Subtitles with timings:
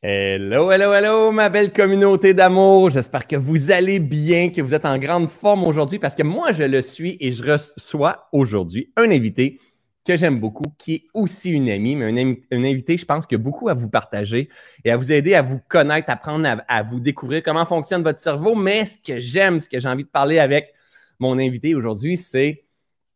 [0.00, 2.88] Hello, hello, hello, ma belle communauté d'amour.
[2.88, 6.52] J'espère que vous allez bien, que vous êtes en grande forme aujourd'hui parce que moi,
[6.52, 9.58] je le suis et je reçois aujourd'hui un invité
[10.04, 13.38] que j'aime beaucoup, qui est aussi une amie, mais un, invité, je pense, qui a
[13.38, 14.48] beaucoup à vous partager
[14.84, 18.04] et à vous aider à vous connaître, à apprendre à, à vous découvrir comment fonctionne
[18.04, 18.54] votre cerveau.
[18.54, 20.74] Mais ce que j'aime, ce que j'ai envie de parler avec
[21.18, 22.67] mon invité aujourd'hui, c'est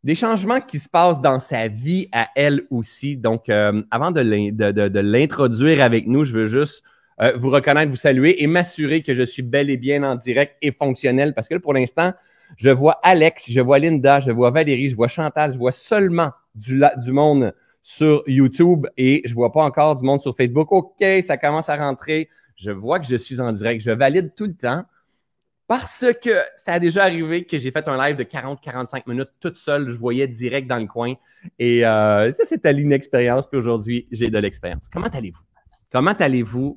[0.05, 3.17] des changements qui se passent dans sa vie à elle aussi.
[3.17, 4.21] Donc, euh, avant de
[5.01, 6.83] l'introduire avec nous, je veux juste
[7.21, 10.57] euh, vous reconnaître, vous saluer et m'assurer que je suis bel et bien en direct
[10.63, 12.13] et fonctionnel parce que pour l'instant,
[12.57, 16.33] je vois Alex, je vois Linda, je vois Valérie, je vois Chantal, je vois seulement
[16.55, 20.73] du, du monde sur YouTube et je vois pas encore du monde sur Facebook.
[20.73, 22.29] OK, ça commence à rentrer.
[22.57, 23.83] Je vois que je suis en direct.
[23.83, 24.85] Je valide tout le temps.
[25.73, 29.57] Parce que ça a déjà arrivé que j'ai fait un live de 40-45 minutes toute
[29.57, 29.89] seule.
[29.89, 31.15] Je voyais direct dans le coin.
[31.59, 33.47] Et euh, ça, c'était l'inexpérience.
[33.47, 34.91] Puis aujourd'hui, j'ai de l'expérience.
[34.93, 35.41] Comment allez-vous?
[35.91, 36.77] Comment allez-vous?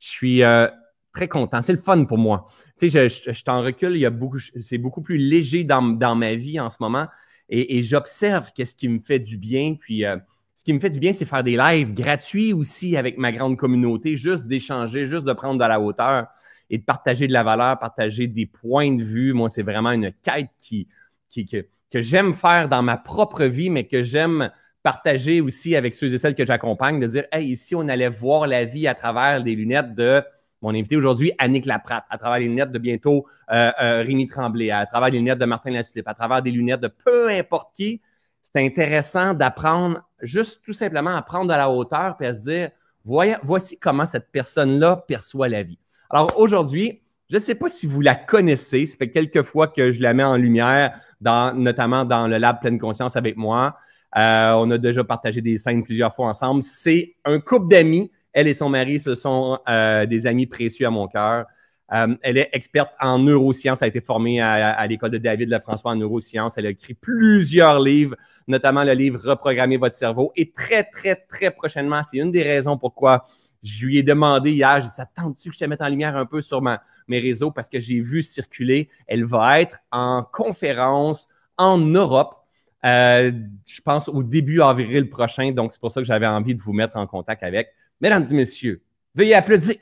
[0.00, 0.66] Je suis euh,
[1.14, 1.62] très content.
[1.62, 2.48] C'est le fun pour moi.
[2.76, 3.92] Tu sais, je, je, t'en recule.
[3.92, 7.06] Il y a beaucoup, c'est beaucoup plus léger dans, dans, ma vie en ce moment.
[7.48, 9.76] Et, et j'observe qu'est-ce qui me fait du bien.
[9.78, 10.16] Puis, euh,
[10.56, 13.56] ce qui me fait du bien, c'est faire des lives gratuits aussi avec ma grande
[13.56, 16.26] communauté, juste d'échanger, juste de prendre de la hauteur
[16.70, 19.32] et de partager de la valeur, partager des points de vue.
[19.32, 20.88] Moi, c'est vraiment une quête qui,
[21.34, 24.50] que, j'aime faire dans ma propre vie, mais que j'aime
[24.82, 28.46] partager aussi avec ceux et celles que j'accompagne, de dire, hey, ici, on allait voir
[28.46, 30.22] la vie à travers les lunettes de
[30.62, 34.70] mon invité aujourd'hui, Annick Laprate, à travers les lunettes de bientôt euh, euh, Rémi Tremblay,
[34.70, 38.00] à travers les lunettes de Martin Latulippe, à travers des lunettes de peu importe qui.
[38.42, 42.70] C'est intéressant d'apprendre, juste tout simplement à prendre de la hauteur et à se dire,
[43.04, 45.78] voici comment cette personne-là perçoit la vie.
[46.10, 48.86] Alors aujourd'hui, je ne sais pas si vous la connaissez.
[48.86, 52.60] Ça fait quelques fois que je la mets en lumière, dans, notamment dans le Lab
[52.60, 53.76] Pleine Conscience avec moi.
[54.16, 56.62] Euh, on a déjà partagé des scènes plusieurs fois ensemble.
[56.62, 58.10] C'est un couple d'amis.
[58.32, 61.46] Elle et son mari, ce sont euh, des amis précieux à mon cœur.
[61.92, 63.78] Euh, elle est experte en neurosciences.
[63.80, 66.56] Elle a été formée à, à l'école de David Lefrançois en neurosciences.
[66.56, 68.16] Elle a écrit plusieurs livres,
[68.46, 70.32] notamment le livre Reprogrammer votre cerveau.
[70.36, 73.24] Et très, très, très prochainement, c'est une des raisons pourquoi
[73.66, 76.16] je lui ai demandé hier, j'ai dit, ça tente-tu que je te mette en lumière
[76.16, 77.50] un peu sur mes réseaux?
[77.50, 78.88] Parce que j'ai vu circuler.
[79.06, 82.36] Elle va être en conférence en Europe.
[82.84, 83.32] Euh,
[83.66, 85.50] je pense au début avril prochain.
[85.50, 87.70] Donc, c'est pour ça que j'avais envie de vous mettre en contact avec.
[88.00, 88.82] Mesdames et messieurs,
[89.14, 89.76] veuillez applaudir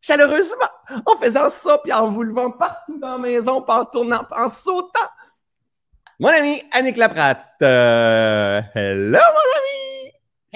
[0.00, 0.70] chaleureusement
[1.04, 4.48] en faisant ça, puis en vous levant partout dans la maison, puis en tournant, en
[4.48, 5.10] sautant.
[6.20, 7.44] Mon ami Annick Laprate.
[7.60, 9.95] Euh, hello, mon ami!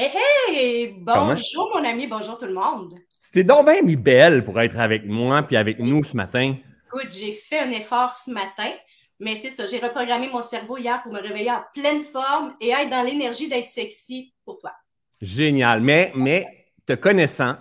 [0.02, 0.94] Hey, hey!
[0.96, 2.94] Bonjour, mon ami, bonjour tout le monde.
[3.20, 6.56] C'était donc bien mis belle pour être avec moi puis avec nous ce matin.
[6.86, 8.70] Écoute, j'ai fait un effort ce matin,
[9.18, 12.70] mais c'est ça, j'ai reprogrammé mon cerveau hier pour me réveiller en pleine forme et
[12.70, 14.72] être dans l'énergie d'être sexy pour toi.
[15.20, 15.82] Génial.
[15.82, 16.46] Mais, mais,
[16.86, 17.56] te connaissant,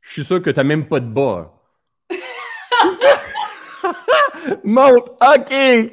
[0.00, 1.54] je suis sûr que tu n'as même pas de bas.
[4.64, 5.48] Monte, OK,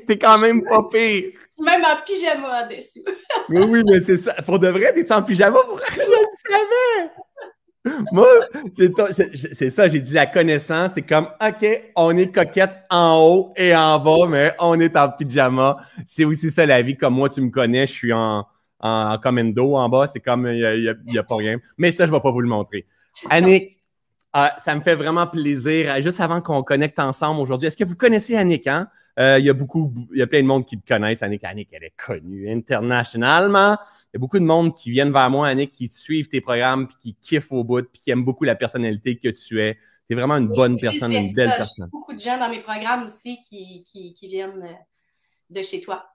[0.07, 1.42] t'es quand même pas pire.
[1.59, 3.03] Même en pyjama dessus.
[3.49, 4.33] oui, oui, mais c'est ça.
[4.41, 5.59] Pour de vrai, t'es en pyjama?
[5.63, 6.05] Pour Je le
[6.49, 7.11] savais!
[8.13, 8.27] Moi,
[9.57, 13.75] c'est ça, j'ai dit la connaissance, c'est comme, OK, on est coquette en haut et
[13.75, 15.77] en bas, mais on est en pyjama.
[16.05, 16.95] C'est aussi ça la vie.
[16.95, 18.45] Comme moi, tu me connais, je suis en,
[18.79, 21.57] en commando en bas, c'est comme, il n'y a, pas rien.
[21.77, 22.85] Mais ça, je ne vais pas vous le montrer.
[23.29, 23.77] Annick,
[24.35, 26.01] euh, ça me fait vraiment plaisir.
[26.01, 28.87] Juste avant qu'on connecte ensemble aujourd'hui, est-ce que vous connaissez Annick, hein?
[29.19, 31.21] Euh, il y a beaucoup, il y a plein de monde qui te connaissent.
[31.21, 33.73] Annick, Annick, elle est connue internationalement.
[33.73, 36.87] Il y a beaucoup de monde qui viennent vers moi, Annick, qui suivent tes programmes,
[36.87, 39.77] puis qui kiffent au bout, puis qui aiment beaucoup la personnalité que tu es.
[40.07, 41.89] Tu es vraiment une bonne personne, une belle personne.
[41.89, 44.73] beaucoup de gens dans mes programmes aussi qui, qui, qui viennent euh,
[45.49, 46.05] de chez toi.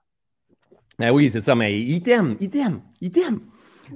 [0.99, 3.39] Ben oui, c'est ça, mais ils t'aiment, ils t'aiment, ils t'aiment.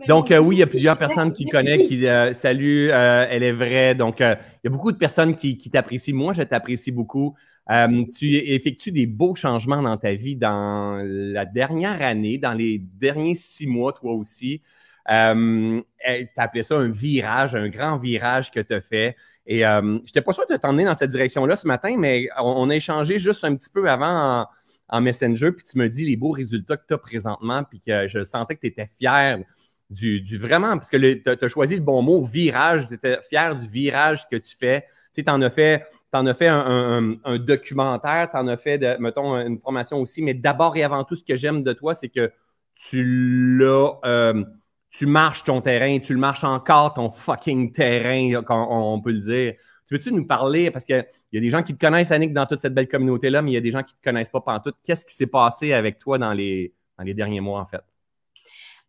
[0.08, 3.52] Donc, euh, oui, il y a plusieurs personnes qui connaissent, qui euh, saluent, elle est
[3.52, 3.94] vraie.
[3.94, 6.16] Donc, il y a beaucoup de personnes qui, qui t'apprécient.
[6.16, 7.36] Moi, je t'apprécie beaucoup.
[7.72, 12.80] Euh, tu effectues des beaux changements dans ta vie dans la dernière année, dans les
[12.80, 14.62] derniers six mois, toi aussi.
[15.10, 19.16] Euh, tu appelé ça un virage, un grand virage que tu as fait.
[19.46, 22.70] Et euh, je n'étais pas sûr de t'emmener dans cette direction-là ce matin, mais on,
[22.70, 24.48] a échangé juste un petit peu avant
[24.90, 28.08] en, Messenger, puis tu me dis les beaux résultats que tu as présentement, puis que
[28.08, 29.40] je sentais que tu étais fier
[29.90, 33.56] du, du, vraiment, parce que tu as choisi le bon mot, virage, tu étais fier
[33.56, 34.86] du virage que tu fais.
[35.14, 39.00] Tu sais, en as fait tu en as fait un, documentaire, tu en as fait,
[39.00, 42.10] mettons, une formation aussi, mais d'abord et avant tout, ce que j'aime de toi, c'est
[42.10, 42.32] que
[42.76, 44.44] tu l'as, euh,
[44.92, 49.54] tu marches ton terrain, tu le marches encore ton fucking terrain, on, peut le dire.
[49.88, 52.46] Tu veux-tu nous parler, parce qu'il y a des gens qui te connaissent, Annick, dans
[52.46, 54.62] toute cette belle communauté-là, mais il y a des gens qui ne te connaissent pas
[54.64, 54.74] tout.
[54.84, 57.82] Qu'est-ce qui s'est passé avec toi dans les, dans les derniers mois, en fait?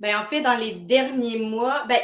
[0.00, 1.98] Ben, en fait, dans les derniers mois, ben,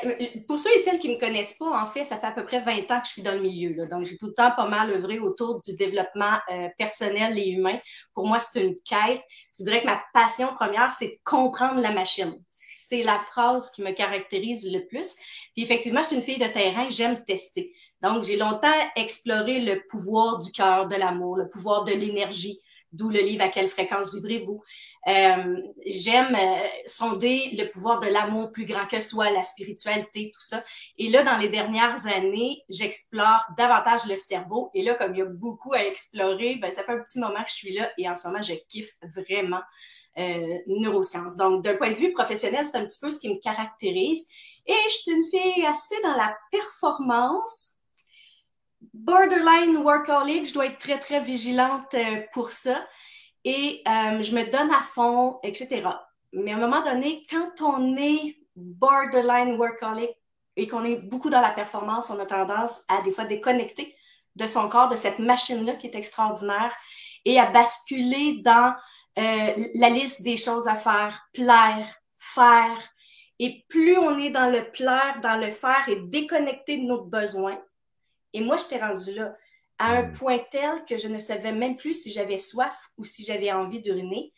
[0.46, 2.44] pour ceux et celles qui ne me connaissent pas, en fait, ça fait à peu
[2.44, 3.74] près 20 ans que je suis dans le milieu.
[3.74, 3.86] Là.
[3.86, 7.76] Donc, j'ai tout le temps pas mal œuvré autour du développement euh, personnel et humain.
[8.14, 9.20] Pour moi, c'est une quête.
[9.58, 12.40] Je dirais que ma passion première, c'est de comprendre la machine.
[12.52, 15.14] C'est la phrase qui me caractérise le plus.
[15.54, 17.72] Puis effectivement, je suis une fille de terrain, j'aime tester.
[18.02, 22.60] Donc, j'ai longtemps exploré le pouvoir du cœur, de l'amour, le pouvoir de l'énergie,
[22.92, 24.62] d'où le livre À quelle fréquence vibrez-vous.
[25.08, 25.56] Euh,
[25.86, 30.62] j'aime euh, sonder le pouvoir de l'amour plus grand que soi, la spiritualité, tout ça.
[30.98, 34.70] Et là, dans les dernières années, j'explore davantage le cerveau.
[34.74, 37.42] Et là, comme il y a beaucoup à explorer, ben, ça fait un petit moment
[37.42, 39.62] que je suis là et en ce moment, je kiffe vraiment
[40.18, 41.36] euh, neurosciences.
[41.36, 44.28] Donc, d'un point de vue professionnel, c'est un petit peu ce qui me caractérise.
[44.66, 47.72] Et je suis une fille assez dans la performance.
[48.92, 52.86] Borderline workaholic, je dois être très, très vigilante euh, pour ça
[53.44, 55.82] et euh, je me donne à fond, etc.
[56.32, 60.10] Mais à un moment donné, quand on est borderline workaholic
[60.56, 63.94] et qu'on est beaucoup dans la performance, on a tendance à des fois déconnecter
[64.36, 66.74] de son corps, de cette machine-là qui est extraordinaire
[67.24, 68.74] et à basculer dans
[69.18, 71.88] euh, la liste des choses à faire, plaire,
[72.18, 72.78] faire.
[73.38, 77.58] Et plus on est dans le plaire, dans le faire et déconnecté de nos besoins.
[78.32, 79.34] Et moi, je t'ai rendu là
[79.80, 83.24] à un point tel que je ne savais même plus si j'avais soif ou si
[83.24, 84.30] j'avais envie d'uriner.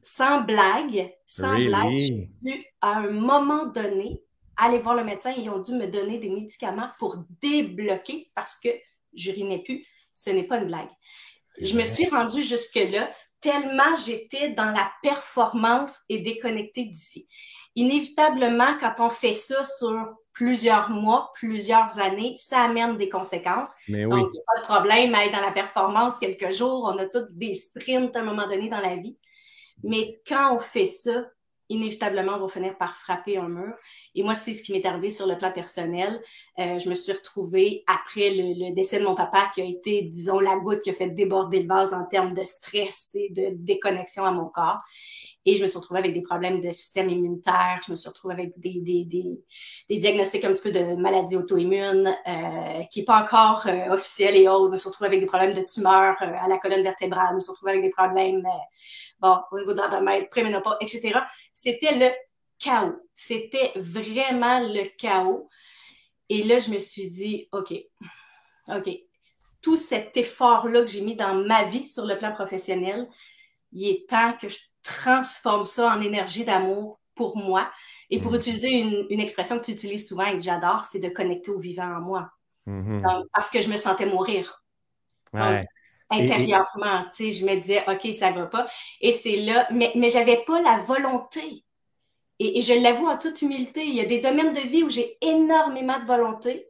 [0.00, 4.22] Sans blague, sans blague, j'ai pu à un moment donné
[4.56, 8.54] aller voir le médecin et ils ont dû me donner des médicaments pour débloquer parce
[8.54, 8.68] que
[9.12, 9.84] j'urinais plus.
[10.14, 10.90] Ce n'est pas une blague.
[11.60, 13.10] Je me suis rendue jusque-là
[13.40, 17.28] tellement j'étais dans la performance et déconnectée d'ici.
[17.74, 23.72] Inévitablement, quand on fait ça sur plusieurs mois, plusieurs années, ça amène des conséquences.
[23.88, 24.10] Mais oui.
[24.10, 26.84] Donc, il n'y a pas de problème à être dans la performance quelques jours.
[26.84, 29.16] On a tous des sprints à un moment donné dans la vie.
[29.82, 31.24] Mais quand on fait ça,
[31.70, 33.74] inévitablement, on va finir par frapper un mur.
[34.14, 36.20] Et moi, c'est ce qui m'est arrivé sur le plan personnel.
[36.58, 40.38] Euh, je me suis retrouvée après le, décès de mon papa qui a été, disons,
[40.38, 44.26] la goutte qui a fait déborder le vase en termes de stress et de déconnexion
[44.26, 44.82] à mon corps.
[45.48, 47.80] Et je me suis retrouvée avec des problèmes de système immunitaire.
[47.86, 52.12] Je me suis retrouvée avec des, des, des, diagnostics un petit peu de maladies auto-immunes
[52.26, 54.66] euh, qui n'est pas encore euh, officiel et autres.
[54.66, 57.28] Je me suis retrouvée avec des problèmes de tumeurs euh, à la colonne vertébrale.
[57.30, 58.58] Je me suis retrouvée avec des problèmes euh,
[59.20, 61.20] bon, au niveau de l'endomètre, préménopause, etc.
[61.54, 62.10] C'était le
[62.58, 62.96] chaos.
[63.14, 65.48] C'était vraiment le chaos.
[66.28, 67.72] Et là, je me suis dit, OK,
[68.68, 68.90] OK,
[69.62, 73.08] tout cet effort-là que j'ai mis dans ma vie sur le plan professionnel,
[73.72, 77.70] il est temps que je transforme ça en énergie d'amour pour moi.
[78.10, 78.36] Et pour mm.
[78.36, 81.96] utiliser une, expression que tu utilises souvent et que j'adore, c'est de connecter au vivant
[81.96, 82.30] en moi.
[82.68, 83.26] Mm-hmm.
[83.32, 84.64] parce que je me sentais mourir.
[86.10, 88.66] intérieurement, tu sais, je me disais, OK, ça va pas.
[89.00, 91.64] Et c'est là, mais, mais j'avais pas la volonté.
[92.38, 94.90] Et, et je l'avoue en toute humilité, il y a des domaines de vie où
[94.90, 96.68] j'ai énormément de volonté.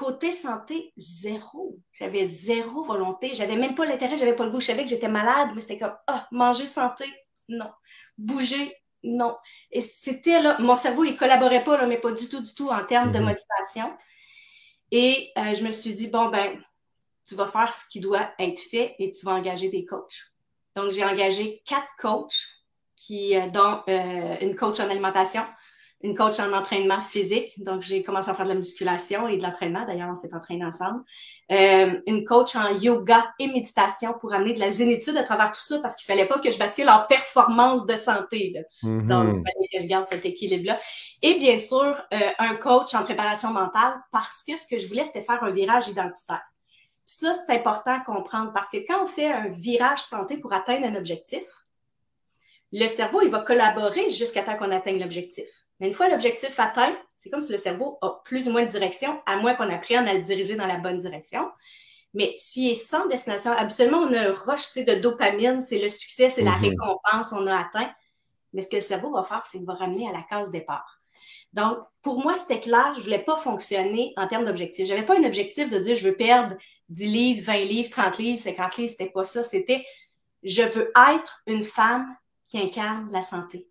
[0.00, 1.78] Côté santé, zéro.
[1.92, 3.34] J'avais zéro volonté.
[3.34, 4.58] J'avais même pas l'intérêt, j'avais pas le goût.
[4.58, 7.04] Je savais que j'étais malade, mais c'était comme, ah, manger santé,
[7.50, 7.70] non.
[8.16, 9.36] Bouger, non.
[9.70, 12.70] Et c'était là, mon cerveau, il collaborait pas, là, mais pas du tout, du tout
[12.70, 13.26] en termes de mhm.
[13.26, 13.94] motivation.
[14.90, 16.58] Et euh, je me suis dit, bon, ben,
[17.26, 20.32] tu vas faire ce qui doit être fait et tu vas engager des coachs.
[20.76, 22.46] Donc, j'ai engagé quatre coachs,
[22.96, 25.44] qui, euh, dont euh, une coach en alimentation,
[26.02, 27.62] une coach en entraînement physique.
[27.62, 29.84] Donc, j'ai commencé à faire de la musculation et de l'entraînement.
[29.84, 31.02] D'ailleurs, on s'est entraîné ensemble.
[31.52, 35.60] Euh, une coach en yoga et méditation pour amener de la zénitude à travers tout
[35.60, 38.52] ça parce qu'il fallait pas que je bascule en performance de santé.
[38.54, 38.60] Là.
[38.82, 39.06] Mm-hmm.
[39.08, 40.78] Donc, il fallait que je garde cet équilibre-là.
[41.20, 45.04] Et bien sûr, euh, un coach en préparation mentale parce que ce que je voulais,
[45.04, 46.42] c'était faire un virage identitaire.
[47.04, 50.86] ça, c'est important à comprendre parce que quand on fait un virage santé pour atteindre
[50.86, 51.42] un objectif,
[52.72, 55.48] le cerveau, il va collaborer jusqu'à temps qu'on atteigne l'objectif.
[55.80, 58.70] Mais une fois l'objectif atteint, c'est comme si le cerveau a plus ou moins de
[58.70, 61.50] direction, à moins qu'on apprenne à le diriger dans la bonne direction.
[62.14, 66.30] Mais s'il est sans destination, habituellement, on a un rush de dopamine, c'est le succès,
[66.30, 66.70] c'est la mhm.
[66.70, 67.90] récompense, on a atteint.
[68.52, 71.00] Mais ce que le cerveau va faire, c'est qu'il va ramener à la case départ.
[71.52, 74.86] Donc, pour moi, c'était clair, je voulais pas fonctionner en termes d'objectifs.
[74.86, 76.56] J'avais pas un objectif de dire je veux perdre
[76.88, 79.42] 10 livres, 20 livres, 30 livres, 50 livres, c'était pas ça.
[79.42, 79.84] C'était
[80.42, 82.16] je veux être une femme
[82.50, 83.68] qui incarne la santé.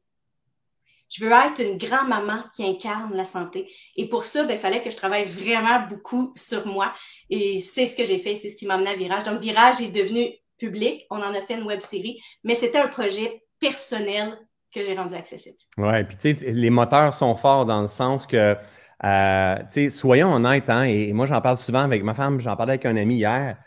[1.09, 3.69] Je veux être une grand-maman qui incarne la santé.
[3.95, 6.93] Et pour ça, ben, il fallait que je travaille vraiment beaucoup sur moi.
[7.29, 9.23] Et c'est ce que j'ai fait, c'est ce qui m'a amené à Virage.
[9.23, 11.05] Donc, Virage est devenu public.
[11.09, 14.37] On en a fait une web série, mais c'était un projet personnel
[14.71, 15.57] que j'ai rendu accessible.
[15.77, 18.55] Oui, puis tu sais, les moteurs sont forts dans le sens que,
[19.03, 22.55] euh, tu sais, soyons honnêtes, hein, et moi j'en parle souvent avec ma femme, j'en
[22.55, 23.57] parlais avec un ami hier,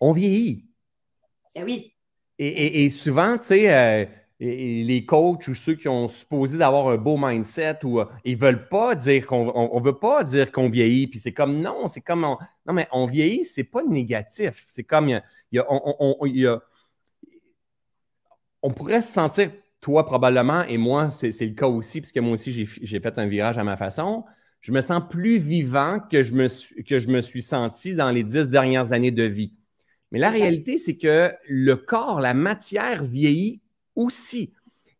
[0.00, 0.66] on vieillit.
[1.54, 1.94] Ben oui.
[2.42, 4.06] Et, souvent, tu sais, euh,
[4.40, 8.94] les coachs ou ceux qui ont supposé d'avoir un beau mindset ou ils veulent pas
[8.94, 12.72] dire qu'on on, veut pas dire qu'on vieillit puis c'est comme non c'est comme non
[12.72, 16.58] mais on vieillit c'est pas négatif c'est comme il y a, on, y a,
[18.62, 19.50] on pourrait se sentir
[19.82, 23.58] toi probablement et moi c'est le cas aussi puisque moi aussi j'ai fait un virage
[23.58, 24.24] à ma façon
[24.60, 26.48] je me sens plus vivant que je me
[26.82, 29.54] que je me suis senti dans les dix dernières années de vie.
[30.12, 33.60] Mais la réalité, c'est que le corps, la matière vieillit
[33.94, 34.52] aussi.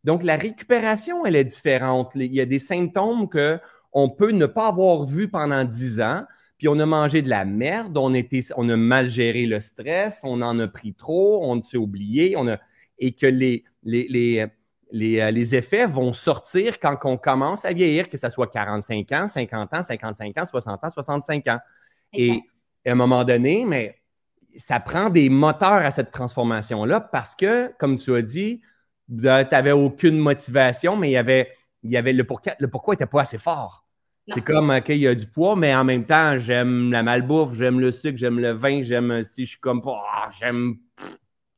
[0.05, 2.12] Donc, la récupération, elle est différente.
[2.14, 6.25] Il y a des symptômes qu'on peut ne pas avoir vus pendant dix ans,
[6.59, 10.21] puis on a mangé de la merde, on, était, on a mal géré le stress,
[10.25, 12.59] on en a pris trop, on s'est oublié, on a,
[12.99, 14.47] et que les, les, euh,
[14.93, 19.75] les, effets vont sortir quand on commence à vieillir, que ce soit 45 ans, 50
[19.75, 21.59] ans, 55 ans, 60 ans, 65 ans.
[22.12, 22.43] Et
[22.87, 24.00] à un moment donné, mais
[24.57, 28.61] ça prend des moteurs à cette transformation-là parce que, comme tu as dit,
[29.09, 31.50] tu n'avais aucune motivation, mais il y avait,
[31.83, 33.87] il y avait le, pourquoi, le pourquoi n'était pas assez fort.
[34.33, 37.54] C'est comme, OK, il y a du poids, mais en même temps, j'aime la malbouffe,
[37.54, 39.99] j'aime le sucre, j'aime le vin, j'aime si je suis comme, oh,
[40.38, 40.76] j'aime.
[40.99, 41.07] Tu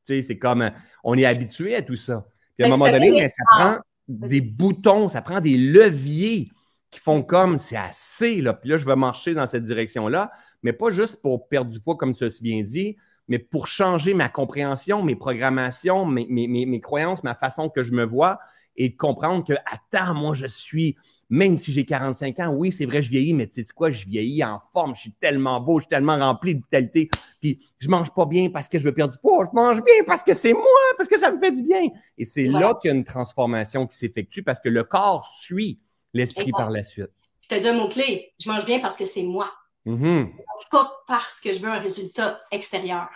[0.06, 0.70] sais, c'est comme,
[1.04, 2.26] on est habitué à tout ça.
[2.56, 3.76] Puis à un ben, moment donné, ça prend
[4.08, 6.50] des boutons, ça prend des leviers
[6.90, 8.54] qui font comme c'est assez, là.
[8.54, 10.30] Puis là, je vais marcher dans cette direction-là,
[10.62, 12.97] mais pas juste pour perdre du poids, comme tu as bien dit,
[13.28, 17.92] mais pour changer ma compréhension, mes programmations, mes, mes, mes croyances, ma façon que je
[17.92, 18.38] me vois
[18.76, 20.97] et de comprendre que, attends, moi, je suis
[21.33, 24.07] même si j'ai 45 ans, oui, c'est vrai, je vieillis, mais tu sais quoi, je
[24.07, 27.09] vieillis en forme, je suis tellement beau, je suis tellement rempli de vitalité,
[27.40, 30.04] puis je mange pas bien parce que je veux perdre du poids, je mange bien
[30.07, 30.62] parce que c'est moi,
[30.99, 31.88] parce que ça me fait du bien.
[32.19, 35.81] Et c'est là qu'il y a une transformation qui s'effectue parce que le corps suit
[36.12, 37.09] l'esprit par la suite.
[37.49, 39.50] Tu as dit un mot-clé, je mange bien parce que c'est moi.
[39.87, 40.31] Mm-hmm.
[40.71, 43.09] Pas parce que je veux un résultat extérieur.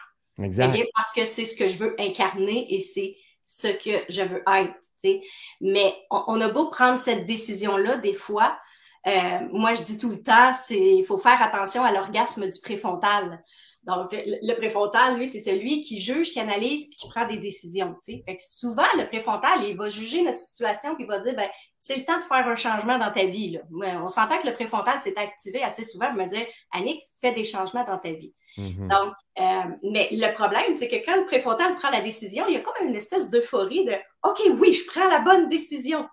[0.42, 0.72] Exact.
[0.72, 4.42] Bien parce que c'est ce que je veux incarner et c'est ce que je veux
[4.46, 4.74] être.
[5.60, 8.58] Mais on, a beau prendre cette décision-là, des fois,
[9.06, 13.42] euh, moi je dis tout le temps, il faut faire attention à l'orgasme du préfrontal.
[13.86, 17.96] Donc, le, préfrontal, lui, c'est celui qui juge, qui analyse, puis qui prend des décisions.
[18.04, 21.48] Fait que souvent, le préfrontal, il va juger notre situation, puis il va dire, ben,
[21.78, 23.52] c'est le temps de faire un changement dans ta vie.
[23.52, 24.00] Là.
[24.02, 27.44] On s'entend que le préfrontal s'est activé assez souvent pour me dire, Annick, fais des
[27.44, 28.34] changements dans ta vie.
[28.58, 28.88] Mm-hmm.
[28.88, 32.56] Donc, euh, mais le problème, c'est que quand le préfrontal prend la décision, il y
[32.56, 36.08] a comme une espèce d'euphorie de OK, oui, je prends la bonne décision.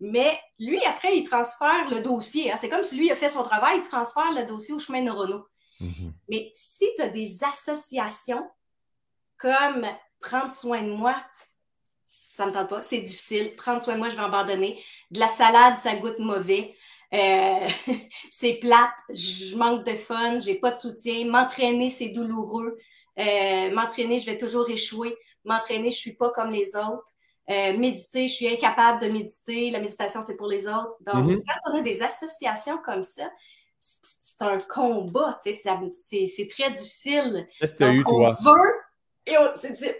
[0.00, 2.50] Mais lui, après, il transfère le dossier.
[2.50, 2.56] Hein.
[2.58, 5.44] C'est comme si lui a fait son travail, il transfère le dossier au chemin neuronaux.
[5.84, 6.12] Mm-hmm.
[6.28, 8.48] Mais si tu as des associations
[9.36, 9.86] comme
[10.20, 11.16] prendre soin de moi,
[12.06, 13.54] ça ne me tente pas, c'est difficile.
[13.56, 14.82] Prendre soin de moi, je vais abandonner.
[15.10, 16.74] De la salade, ça goûte mauvais.
[17.12, 17.68] Euh,
[18.30, 21.26] c'est plate, je manque de fun, j'ai pas de soutien.
[21.26, 22.78] M'entraîner, c'est douloureux.
[23.18, 25.16] Euh, m'entraîner, je vais toujours échouer.
[25.44, 27.14] M'entraîner, je suis pas comme les autres.
[27.50, 29.70] Euh, méditer, je suis incapable de méditer.
[29.70, 30.96] La méditation, c'est pour les autres.
[31.00, 31.42] Donc, mm-hmm.
[31.46, 33.30] quand on a des associations comme ça,
[34.02, 37.46] c'est un combat, c'est très difficile.
[37.80, 38.74] Donc, on veut
[39.26, 39.36] et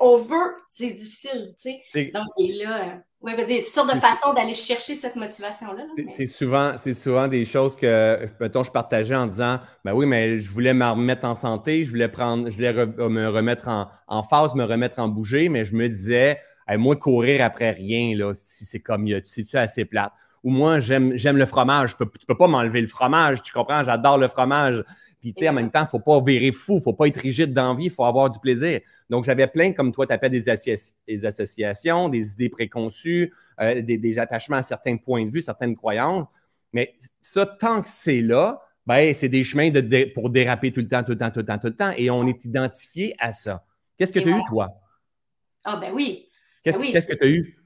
[0.00, 2.10] on, veut, c'est difficile, tu sais.
[2.12, 5.16] Donc, et là, oui, vas-y, il y a toutes sortes de façons d'aller chercher cette
[5.16, 5.84] motivation-là.
[6.10, 10.50] C'est souvent, souvent des choses que, mettons, je partageais en disant, ben oui, mais je
[10.50, 14.54] voulais me remettre en santé, je voulais prendre, je voulais me remettre en, en phase,
[14.54, 16.38] me remettre en bouger, mais je me disais,
[16.76, 20.12] moi, courir après rien, là, si c'est comme, c'est-tu assez plate?
[20.44, 23.82] Ou moi, j'aime, j'aime le fromage, tu peux, peux pas m'enlever le fromage, tu comprends?
[23.82, 24.84] J'adore le fromage.
[25.18, 26.92] Puis, tu sais, en même temps, il ne faut pas virer fou, il ne faut
[26.92, 28.80] pas être rigide d'envie, il faut avoir du plaisir.
[29.08, 30.44] Donc, j'avais plein, comme toi, tu appelles des,
[31.08, 36.26] des, associations, des idées préconçues, euh, des, attachements à certains points de vue, certaines croyances.
[36.74, 40.88] Mais ça, tant que c'est là, ben, c'est des chemins de pour déraper tout le
[40.88, 41.92] temps, tout le temps, tout le temps, tout le temps.
[41.96, 43.64] Et on est identifié à ça.
[43.96, 44.74] Qu'est-ce que tu as eu, toi?
[45.64, 46.28] Ah, ben oui.
[46.62, 47.63] Qu'est-ce ben que tu as eu?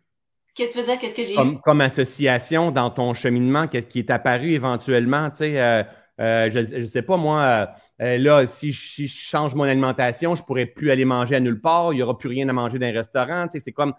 [0.59, 0.99] Qu'est-ce que tu veux dire?
[0.99, 1.61] Qu'est-ce que j'ai eu?
[1.61, 5.31] Comme association dans ton cheminement, qu'est-ce qui est apparu éventuellement?
[5.31, 5.85] Tu sais, euh,
[6.21, 7.69] euh, je ne sais pas, moi,
[8.03, 11.61] euh, là, si je, change mon alimentation, je ne pourrais plus aller manger à nulle
[11.61, 13.47] part, il n'y aura plus rien à manger dans un restaurant.
[13.53, 13.95] c'est comme,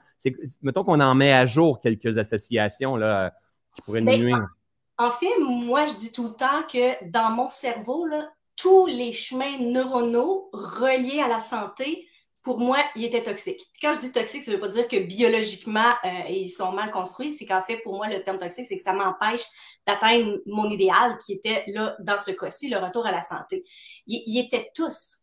[0.61, 3.33] mettons qu'on en met à jour quelques associations là,
[3.73, 4.45] qui pourraient nous nuire.
[4.97, 9.13] En, fait, moi, je dis tout le temps que dans mon cerveau, là, tous les
[9.13, 12.05] chemins neuronaux reliés à la santé
[12.41, 13.61] pour moi, il était toxique.
[13.81, 16.89] quand je dis toxique, ça ne veut pas dire que biologiquement, euh, ils sont mal
[16.89, 17.33] construits.
[17.33, 19.43] C'est qu'en fait, pour moi, le terme toxique, c'est que ça m'empêche
[19.85, 23.65] d'atteindre mon idéal qui était là, dans ce cas-ci, le retour à la santé.
[24.07, 25.19] Ils, étaient tous,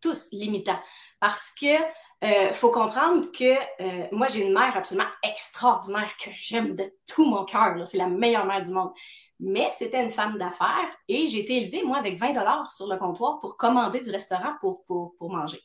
[0.00, 0.80] tous limitants.
[1.18, 1.76] Parce que
[2.22, 7.44] Il faut comprendre que moi, j'ai une mère absolument extraordinaire que j'aime de tout mon
[7.46, 7.86] cœur.
[7.86, 8.92] C'est la meilleure mère du monde.
[9.40, 12.98] Mais c'était une femme d'affaires et j'ai été élevée, moi, avec 20 dollars sur le
[12.98, 15.60] comptoir pour commander du restaurant pour, pour manger.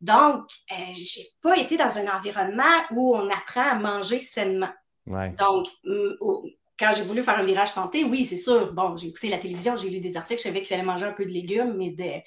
[0.00, 4.70] Donc, euh, j'ai pas été dans un environnement où on apprend à manger sainement.
[5.06, 5.66] Donc,
[6.78, 8.72] quand j'ai voulu faire un virage santé, oui, c'est sûr.
[8.72, 11.12] Bon, j'ai écouté la télévision, j'ai lu des articles, je savais qu'il fallait manger un
[11.12, 12.22] peu de légumes, mais de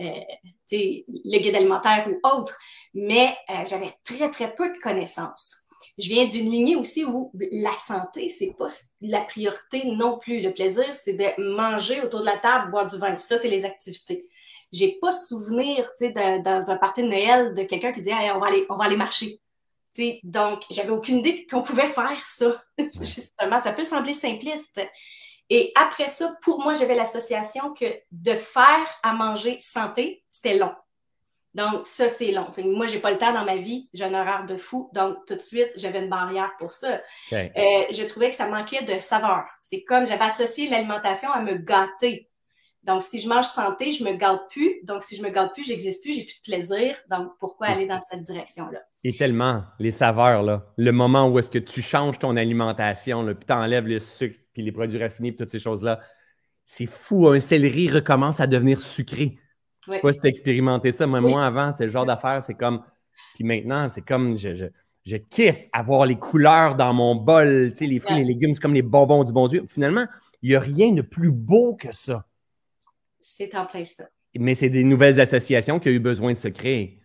[0.00, 0.20] euh,
[0.70, 2.56] le guide alimentaire ou autre.
[2.94, 5.56] Mais euh, j'avais très, très peu de connaissances.
[5.98, 8.68] Je viens d'une lignée aussi où la santé, c'est pas
[9.00, 10.40] la priorité non plus.
[10.40, 13.16] Le plaisir, c'est de manger autour de la table, boire du vin.
[13.16, 14.24] Ça, c'est les activités.
[14.72, 18.38] J'ai pas souvenir, tu sais, dans un party de Noël de quelqu'un qui dit on
[18.38, 19.40] va aller, on va aller marcher.
[19.92, 22.62] sais, donc, j'avais aucune idée qu'on pouvait faire ça.
[23.00, 24.80] Justement, ça peut sembler simpliste.
[25.50, 30.72] Et après ça, pour moi, j'avais l'association que de faire à manger santé, c'était long.
[31.54, 32.46] Donc, ça, c'est long.
[32.56, 34.90] Moi, moi, j'ai pas le temps dans ma vie, j'ai un horaire de fou.
[34.92, 37.00] Donc, tout de suite, j'avais une barrière pour ça.
[37.32, 39.44] Euh, je trouvais que ça manquait de saveur.
[39.62, 42.27] C'est comme j'avais associé l'alimentation à me gâter.
[42.88, 44.80] Donc, si je mange santé, je me gâte plus.
[44.82, 46.96] Donc, si je me gâte plus, j'existe plus, j'ai plus de plaisir.
[47.10, 48.78] Donc, pourquoi aller dans cette direction-là?
[49.04, 53.34] Et tellement, les saveurs, là, le moment où est-ce que tu changes ton alimentation, là,
[53.34, 56.00] puis tu enlèves le sucre, puis les produits raffinés, puis toutes ces choses-là,
[56.64, 57.28] c'est fou.
[57.28, 59.38] Un céleri recommence à devenir sucré.
[59.86, 61.06] Je sais pas si tu as expérimenté ça.
[61.06, 62.82] mais Moi, avant, c'est le genre d'affaire, c'est comme.
[63.34, 64.38] Puis maintenant, c'est comme.
[64.38, 64.70] Je,
[65.04, 67.70] je, kiffe avoir les couleurs dans mon bol.
[67.72, 69.66] Tu sais, les fruits, les légumes, c'est comme les bonbons du bon Dieu.
[69.68, 70.06] Finalement,
[70.40, 72.24] il n'y a rien de plus beau que ça.
[73.36, 74.04] C'est en plein ça.
[74.36, 77.00] Mais c'est des nouvelles associations qui ont eu besoin de se créer.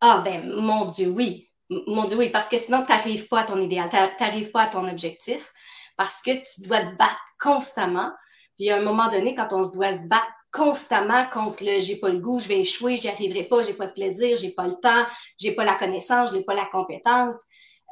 [0.00, 1.48] Ah, ben, mon Dieu, oui.
[1.70, 4.62] Mon Dieu, oui, parce que sinon, tu n'arrives pas à ton idéal, tu n'arrives pas
[4.62, 5.52] à ton objectif,
[5.96, 8.12] parce que tu dois te battre constamment.
[8.56, 12.08] Puis, à un moment donné, quand on doit se battre constamment contre le j'ai pas
[12.08, 14.76] le goût, je vais échouer, j'y arriverai pas, j'ai pas de plaisir, j'ai pas le
[14.80, 15.04] temps,
[15.38, 17.38] j'ai pas la connaissance, j'ai pas la compétence.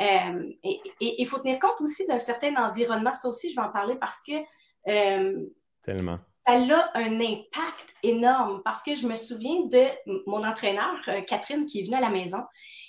[0.01, 3.13] Euh, et il faut tenir compte aussi d'un certain environnement.
[3.13, 4.33] Ça aussi, je vais en parler parce que
[4.89, 5.47] euh,
[5.83, 9.85] Tellement ça a un impact énorme parce que je me souviens de
[10.27, 12.43] mon entraîneur, euh, Catherine, qui est venue à la maison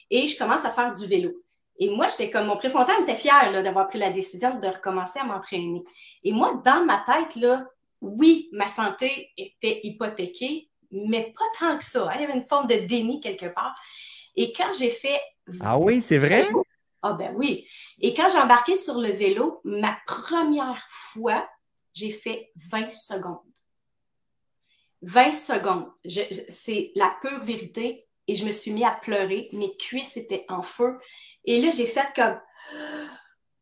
[0.10, 1.32] et je commence à faire du vélo.
[1.78, 5.26] Et moi, j'étais comme, mon préfrontal était fier d'avoir pris la décision de recommencer à
[5.26, 5.84] m'entraîner.
[6.24, 7.66] Et moi, dans ma tête, là,
[8.00, 12.10] oui, ma santé était hypothéquée, mais pas tant que ça.
[12.16, 13.76] Il y avait une forme de déni quelque part.
[14.36, 15.20] Et quand j'ai fait...
[15.60, 16.48] Ah oui, c'est vrai?
[17.02, 17.68] Ah ben oui.
[18.00, 21.48] Et quand j'ai embarqué sur le vélo, ma première fois,
[21.96, 23.40] j'ai fait 20 secondes.
[25.02, 25.88] 20 secondes.
[26.50, 28.06] C'est la pure vérité.
[28.28, 29.50] Et je me suis mis à pleurer.
[29.54, 30.98] Mes cuisses étaient en feu.
[31.46, 32.40] Et là, j'ai fait comme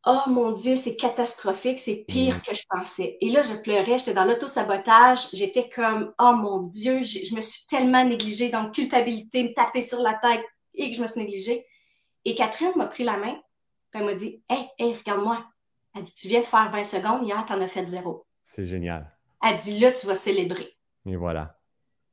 [0.05, 2.41] Oh mon Dieu, c'est catastrophique, c'est pire mm.
[2.41, 3.17] que je pensais.
[3.21, 7.65] Et là, je pleurais, j'étais dans l'auto-sabotage, j'étais comme Oh mon Dieu, je me suis
[7.67, 10.43] tellement négligée, donc culpabilité, me taper sur la tête
[10.73, 11.65] et que je me suis négligée.
[12.25, 13.39] Et Catherine m'a pris la main,
[13.93, 15.45] elle m'a dit Hey, hey, regarde-moi,
[15.95, 18.25] elle dit, tu viens de faire 20 secondes, hier, tu en as fait zéro.
[18.43, 19.15] C'est génial.
[19.43, 20.75] Elle dit, là, tu vas célébrer.
[21.05, 21.59] Et voilà.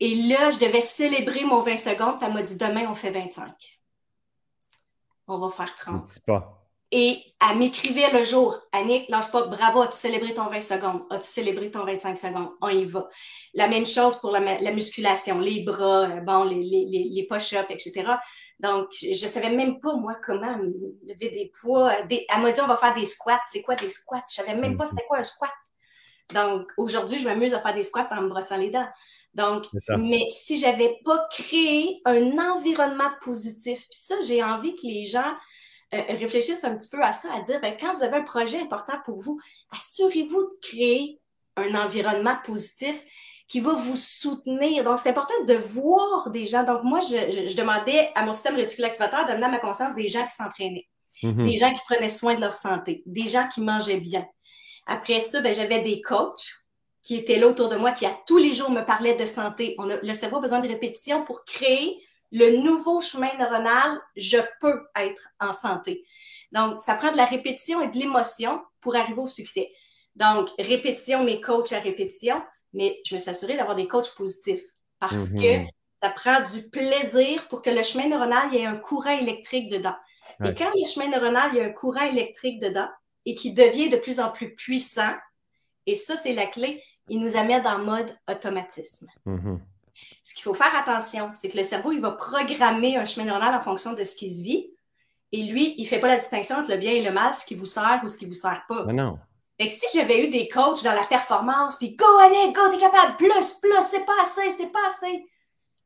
[0.01, 3.11] Et là, je devais célébrer mon 20 secondes, puis elle m'a dit, demain, on fait
[3.11, 3.81] 25.
[5.27, 6.09] On va faire 30.
[6.27, 6.60] pas.
[6.93, 11.03] Et elle m'écrivait le jour, Annick, lâche pas, bravo, as-tu célébré ton 20 secondes?
[11.11, 12.51] As-tu célébré ton 25 secondes?
[12.61, 13.09] On y va.
[13.55, 18.15] La même chose pour la, musculation, les bras, euh, bon, les, les, les push-ups, etc.
[18.59, 20.57] Donc, je ne savais même pas, moi, comment
[21.07, 21.93] lever des poids.
[22.11, 23.41] Elle m'a dit, on va faire des squats.
[23.47, 24.25] C'est quoi des squats?
[24.29, 25.53] Je ne savais même pas c'était quoi un squat.
[26.35, 28.89] Donc, aujourd'hui, je m'amuse à faire des squats en me brossant les dents.
[29.33, 35.05] Donc, mais si j'avais pas créé un environnement positif, puis ça, j'ai envie que les
[35.05, 35.35] gens
[35.93, 38.61] euh, réfléchissent un petit peu à ça, à dire, ben, quand vous avez un projet
[38.61, 39.41] important pour vous,
[39.73, 41.21] assurez-vous de créer
[41.57, 43.03] un environnement positif
[43.49, 44.85] qui va vous soutenir.
[44.85, 46.63] Donc, c'est important de voir des gens.
[46.63, 50.25] Donc, moi, je, demandais à mon système réticule activateur d'amener à ma conscience des gens
[50.25, 50.89] qui s'entraînaient,
[51.25, 51.45] mm-hmm.
[51.45, 54.25] des gens qui prenaient soin de leur santé, des gens qui mangeaient bien.
[54.87, 56.63] Après ça, ben, j'avais des coachs
[57.03, 59.75] qui étaient là autour de moi, qui à tous les jours me parlaient de santé.
[59.79, 62.01] On a, le cerveau a besoin de répétition pour créer
[62.33, 66.05] le nouveau chemin neuronal, je peux être en santé.
[66.53, 69.73] Donc, ça prend de la répétition et de l'émotion pour arriver au succès.
[70.17, 74.63] Donc, répétition, mes coachs à répétition, mais je me suis assurée d'avoir des coachs positifs
[74.99, 75.41] parce mhm.
[75.41, 75.71] que
[76.03, 79.97] ça prend du plaisir pour que le chemin neuronal, ait un courant électrique dedans.
[80.43, 82.89] Et quand le chemin neuronal, il y a un courant électrique dedans
[83.27, 85.13] et qui devient de plus en plus puissant,
[85.87, 89.09] et ça, c'est la clé, il nous amène en mode automatisme.
[89.27, 89.61] Mhm.
[90.25, 93.55] Ce qu'il faut faire attention, c'est que le cerveau, il va programmer un chemin neuronal
[93.55, 94.71] en fonction de ce qui se vit.
[95.33, 97.47] Et lui, il ne fait pas la distinction entre le bien et le mal, ce
[97.47, 98.85] qui vous sert ou ce qui ne vous sert pas.
[98.85, 99.19] non.
[99.61, 102.79] Fait que si j'avais eu des coachs dans la performance, puis go, allez, go, t'es
[102.79, 105.27] capable, plus, plus, c'est pas assez, c'est pas assez,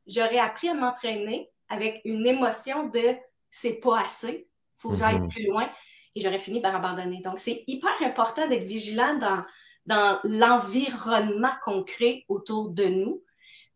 [0.07, 3.15] j'aurais appris à m'entraîner avec une émotion de
[3.49, 5.27] c'est pas assez, faut que j'aille mhm.
[5.27, 5.69] plus loin
[6.15, 7.21] et j'aurais fini par abandonner.
[7.21, 9.43] Donc, c'est hyper important d'être vigilant dans,
[9.85, 13.23] dans l'environnement qu'on crée autour de nous.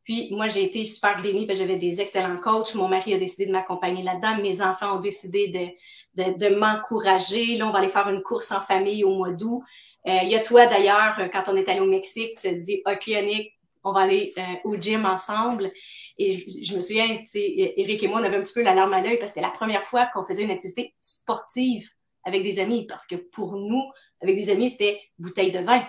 [0.10, 2.74] Puis moi, j'ai été super bénie, j'avais des excellents coachs.
[2.74, 4.41] Mon mari a décidé de m'accompagner là-dedans.
[4.41, 7.58] Mes enfants ont décidé de, de, de m'encourager.
[7.58, 9.62] Là, on va aller faire une course en famille au mois d'août.
[10.08, 12.82] Euh, il y a toi, d'ailleurs, quand on est allé au Mexique, tu as dit,
[12.88, 15.72] OK, Yannick, on va aller euh, au gym ensemble.
[16.17, 19.02] Et je, me souviens, Eric et moi, on avait un petit peu la larme à
[19.02, 21.88] l'œil parce que c'était la première fois qu'on faisait une activité sportive
[22.24, 22.88] avec des amis.
[22.88, 23.84] Parce que pour nous,
[24.22, 25.86] avec des amis, c'était bouteille de vin.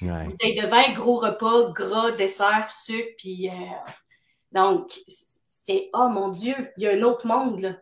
[0.00, 3.14] Bouteille de vin, gros repas, gras, dessert, sucre.
[3.18, 3.52] Puis, euh,
[4.52, 7.60] donc, c'était, oh mon Dieu, il y a un autre monde.
[7.60, 7.72] Là.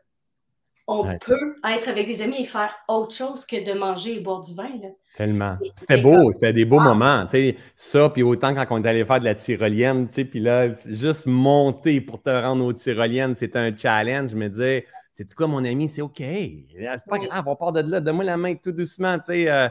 [0.88, 4.40] On peut être avec des amis et faire autre chose que de manger et boire
[4.40, 4.70] du vin.
[4.82, 4.88] Là.
[5.16, 5.56] Tellement.
[5.76, 6.84] C'était beau, c'était des beaux ah.
[6.84, 7.26] moments.
[7.26, 10.40] Tu ça, puis autant quand on est allé faire de la tyrolienne, tu sais, puis
[10.40, 14.30] là, juste monter pour te rendre aux tyroliennes, c'était un challenge.
[14.30, 16.18] Je me disais, c'est quoi, mon ami, c'est OK.
[16.18, 19.50] C'est pas grave, on part de là, donne-moi la main tout doucement, tu sais.
[19.50, 19.68] Euh,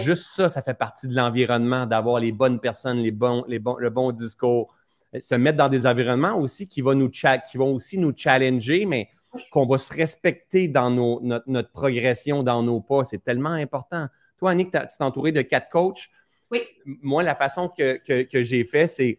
[0.00, 3.76] juste ça, ça fait partie de l'environnement, d'avoir les bonnes personnes, les bons, les bons,
[3.76, 4.74] le bon discours.
[5.20, 9.08] Se mettre dans des environnements aussi qui, vont nous qui vont aussi nous challenger, mais
[9.50, 13.04] qu'on va se respecter dans nos, notre, notre progression, dans nos pas.
[13.04, 14.08] C'est tellement important.
[14.38, 16.08] Toi, Annick, tu t'es entouré de quatre coachs.
[16.50, 16.62] Oui.
[16.84, 18.00] Moi, la façon que,
[18.32, 19.18] j'ai fait, c'est.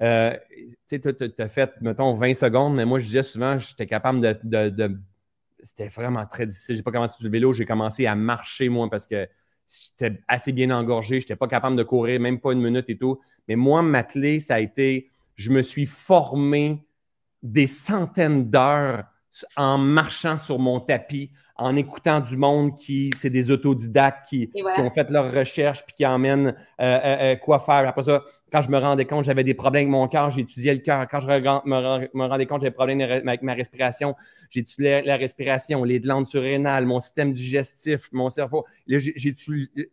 [0.00, 0.36] Euh,
[0.88, 4.20] tu sais, tu as fait, mettons, 20 secondes, mais moi, je disais souvent, j'étais capable
[4.20, 4.98] de.
[5.60, 6.76] C'était vraiment très difficile.
[6.76, 9.28] J'ai pas commencé sur le vélo, j'ai commencé à marcher, moi, parce que
[9.68, 11.20] j'étais assez bien engorgé.
[11.20, 13.20] Je n'étais pas capable de courir, même pas une minute et tout.
[13.46, 16.84] Mais moi, ma clé, ça a été, je me suis formé
[17.42, 19.04] des centaines d'heures
[19.56, 24.90] en marchant sur mon tapis, en écoutant du monde qui, c'est des autodidactes qui, ont
[24.90, 27.86] fait leurs recherches puis qui emmènent euh, euh, euh, quoi faire.
[27.88, 30.80] Après ça, quand je me rendais compte j'avais des problèmes avec mon cœur, j'étudiais le
[30.80, 31.06] cœur.
[31.10, 34.14] Quand je me, rendais compte j'avais des problèmes avec ma respiration,
[34.50, 38.64] j'étudiais la respiration, les glandes surrénales, mon système digestif, mon cerveau.
[38.86, 39.10] je,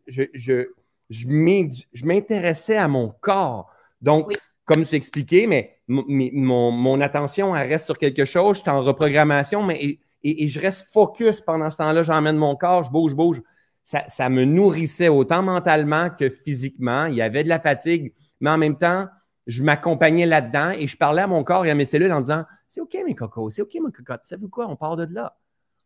[0.08, 0.68] je,
[1.10, 3.72] je m'intéressais à mon corps.
[4.02, 4.34] Donc,
[4.66, 8.58] comme c'est expliqué, mais mon, mon, attention, elle reste sur quelque chose.
[8.58, 12.02] Je suis en reprogrammation, mais et, je reste focus pendant ce temps-là.
[12.04, 13.42] J'emmène mon corps, je bouge, je bouge.
[13.84, 17.06] Ça, me nourrissait autant mentalement que physiquement.
[17.06, 19.08] Il y avait de la fatigue, mais en même temps,
[19.46, 22.46] je m'accompagnais là-dedans et je parlais à mon corps et à mes cellules en disant
[22.68, 24.24] C'est OK, mes cocos, c'est OK, mes cocottes.
[24.24, 24.68] Tu sais quoi?
[24.68, 25.38] On part de là.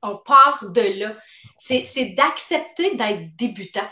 [0.02, 1.14] On part de là.
[1.58, 3.90] C'est d'accepter d'être débutant.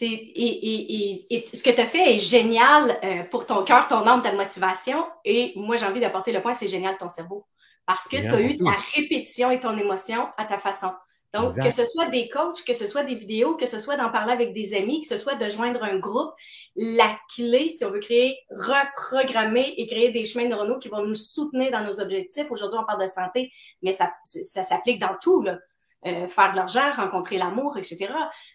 [0.00, 4.32] Et, ce que tu as fait est génial euh, pour ton cœur, ton âme, ta
[4.32, 5.04] motivation.
[5.26, 7.44] Et moi, j'ai envie d'apporter le point, c'est génial ton cerveau
[7.90, 10.92] parce que tu as eu ta répétition et ton émotion à ta façon.
[11.34, 14.10] Donc, que ce soit des coachs, que ce soit des vidéos, que ce soit d'en
[14.10, 16.30] parler avec des amis, que ce soit de joindre un groupe,
[16.76, 21.16] la clé, si on veut créer, reprogrammer et créer des chemins neuronaux qui vont nous
[21.16, 22.50] soutenir dans nos objectifs.
[22.50, 23.50] Aujourd'hui, on parle de santé,
[23.82, 25.58] mais ça, ça s'applique dans tout, là.
[26.06, 28.08] Euh, faire de l'argent, rencontrer l'amour, etc.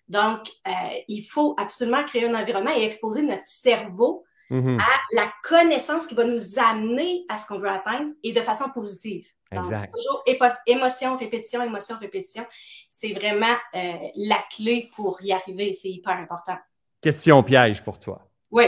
[0.07, 0.71] Donc, euh,
[1.07, 4.79] il faut absolument créer un environnement et exposer notre cerveau Mm-hmm.
[4.79, 8.69] à la connaissance qui va nous amener à ce qu'on veut atteindre et de façon
[8.69, 9.27] positive.
[9.51, 9.91] exact.
[9.91, 10.23] toujours
[10.67, 12.45] émotion, répétition, émotion, répétition.
[12.91, 15.73] C'est vraiment euh, la clé pour y arriver.
[15.73, 16.57] C'est hyper important.
[17.01, 18.29] Question piège pour toi.
[18.51, 18.65] Oui.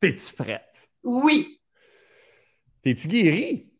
[0.00, 0.90] T'es-tu prête?
[1.04, 1.60] Oui.
[2.82, 3.70] T'es-tu guérie?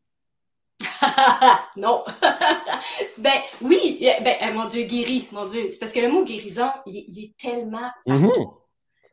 [1.77, 2.05] non.
[3.19, 5.69] ben oui, ben, euh, mon Dieu, guéri, mon Dieu.
[5.73, 8.60] C'est parce que le mot guérison, il, est tellement mm-hmm.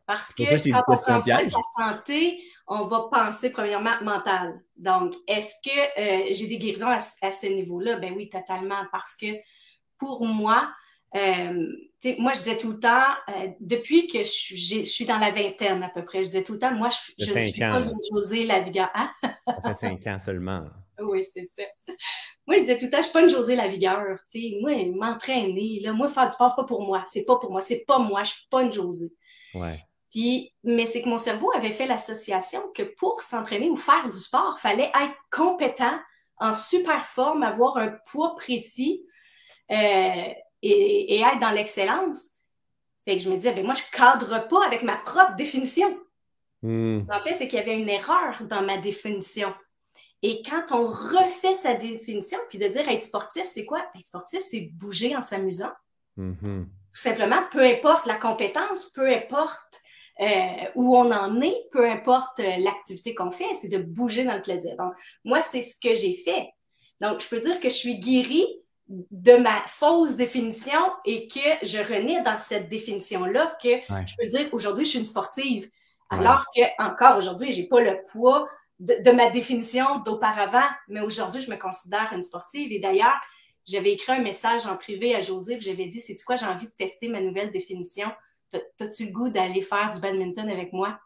[0.07, 4.61] Parce que quand on prend soin de sa santé, on va penser premièrement mental.
[4.77, 7.97] Donc, est-ce que euh, j'ai des guérisons à, ce niveau-là?
[7.97, 8.83] Ben oui, totalement.
[8.89, 9.27] Parce que
[9.99, 10.71] pour moi,
[11.15, 11.67] euh,
[12.19, 15.89] moi, je disais tout le temps, euh, depuis que je suis, dans la vingtaine à
[15.89, 18.89] peu près, je disais tout le temps, moi, je, ne suis pas une Josée Lavigueur.
[18.95, 19.11] Hein?
[19.45, 20.67] ça fait cinq ans seulement.
[20.99, 21.63] Oui, c'est ça.
[22.47, 24.03] Moi, je disais tout le temps, je suis pas une Josée Lavigueur.
[24.61, 27.03] Moi, m'entraîner, moi, faire du sport, c'est pas pour moi.
[27.07, 27.61] C'est pas pour moi.
[27.61, 28.23] C'est pas moi.
[28.23, 29.11] Je suis pas une Josée.
[29.53, 29.79] Ouais.
[30.11, 34.19] Puis, mais c'est que mon cerveau avait fait l'association que pour s'entraîner ou faire du
[34.19, 35.99] sport, il fallait être compétent,
[36.37, 39.03] en super forme, avoir un poids précis
[39.71, 42.29] euh, et, être dans l'excellence.
[43.05, 45.97] Fait que je me disais, ben moi, je cadre pas avec ma propre définition.
[46.61, 47.01] Hmm.
[47.11, 49.53] En fait, c'est qu'il y avait une erreur dans ma définition.
[50.23, 53.85] Et quand on refait sa définition, puis de dire être sportif, c'est quoi?
[53.95, 55.71] Être sportif, c'est bouger en s'amusant.
[56.17, 56.65] Mm-hmm.
[56.65, 59.81] Tout simplement, peu importe la compétence, peu importe
[60.75, 64.41] où on en est, peu importe euh, l'activité qu'on fait, c'est de bouger dans le
[64.41, 64.75] plaisir.
[64.75, 66.49] Donc, moi, c'est ce que j'ai fait.
[67.01, 68.47] Donc, je peux dire que je suis guérie
[68.87, 73.69] de ma fausse définition et que je renais dans cette définition-là que
[74.05, 75.69] je peux dire aujourd'hui, je suis une sportive.
[76.09, 78.47] Alors que encore aujourd'hui, j'ai pas le poids
[78.79, 82.71] de, ma définition d'auparavant, mais aujourd'hui, je me considère une sportive.
[82.71, 83.19] Et d'ailleurs,
[83.65, 86.71] j'avais écrit un message en privé à Joseph, j'avais dit, c'est quoi, j'ai envie de
[86.71, 88.09] tester ma nouvelle définition.
[88.77, 90.99] T'as-tu le goût d'aller faire du badminton avec moi?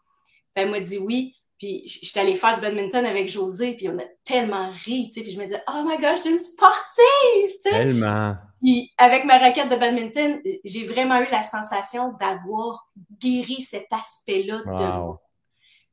[0.56, 1.36] Ben, elle m'a dit oui.
[1.58, 5.22] Puis j'étais allée faire du badminton avec José, puis on a tellement ri, tu sais,
[5.22, 7.70] puis je me disais, oh my gosh, je suis une sportive, tu sais.
[7.70, 8.36] Tellement.
[8.62, 14.64] Puis avec ma raquette de badminton, j'ai vraiment eu la sensation d'avoir guéri cet aspect-là
[14.66, 15.22] de moi.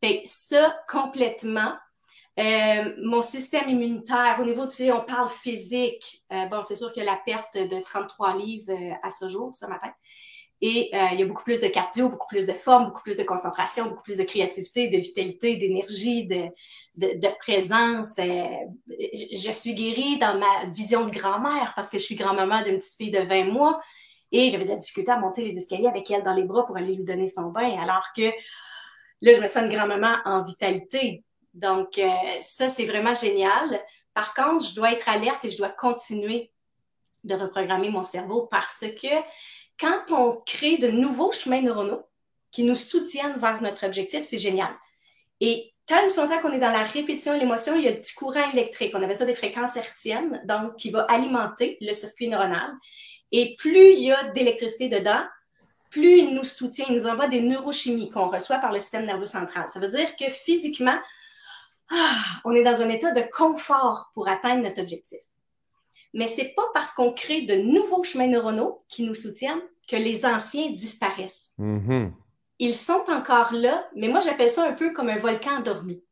[0.03, 1.75] Fait ça, complètement.
[2.39, 6.23] Euh, mon système immunitaire, au niveau, tu sais, on parle physique.
[6.33, 9.29] Euh, bon, c'est sûr qu'il y a la perte de 33 livres euh, à ce
[9.29, 9.91] jour, ce matin.
[10.61, 13.17] Et euh, il y a beaucoup plus de cardio, beaucoup plus de forme, beaucoup plus
[13.17, 16.47] de concentration, beaucoup plus de créativité, de vitalité, d'énergie, de,
[16.97, 18.19] de, de, présence.
[18.19, 18.45] Euh,
[18.89, 22.97] je suis guérie dans ma vision de grand-mère parce que je suis grand-maman d'une petite
[22.97, 23.81] fille de 20 mois
[24.33, 26.77] et j'avais de la difficulté à monter les escaliers avec elle dans les bras pour
[26.77, 28.31] aller lui donner son bain alors que
[29.21, 31.25] là, je me sens une grand-maman en vitalité.
[31.55, 32.11] Donc, euh,
[32.43, 33.81] ça, c'est vraiment génial.
[34.15, 36.53] Par contre, je dois être alerte et je dois continuer
[37.25, 39.09] de reprogrammer mon cerveau parce que
[39.79, 42.05] quand on crée de nouveaux chemins neuronaux
[42.51, 44.71] qui nous soutiennent vers notre objectif, c'est génial.
[45.41, 47.95] Et tant et longtemps qu'on est dans la répétition et l'émotion, il y a un
[47.95, 48.93] petit courant électrique.
[48.95, 52.73] On appelle ça des fréquences hertziennes, donc qui va alimenter le circuit neuronal.
[53.31, 55.23] Et plus il y a d'électricité dedans,
[55.91, 59.27] plus il nous soutient, il nous envoie des neurochimies qu'on reçoit par le système nerveux
[59.27, 59.69] central.
[59.69, 60.99] Ça veut dire que physiquement,
[61.91, 65.21] ah, on est dans un état de confort pour atteindre notre objectif
[66.15, 70.25] mais c'est pas parce qu'on crée de nouveaux chemins neuronaux qui nous soutiennent que les
[70.25, 71.53] anciens disparaissent.
[71.59, 72.13] Mm-hmm.
[72.61, 76.03] Ils sont encore là, mais moi j'appelle ça un peu comme un volcan endormi.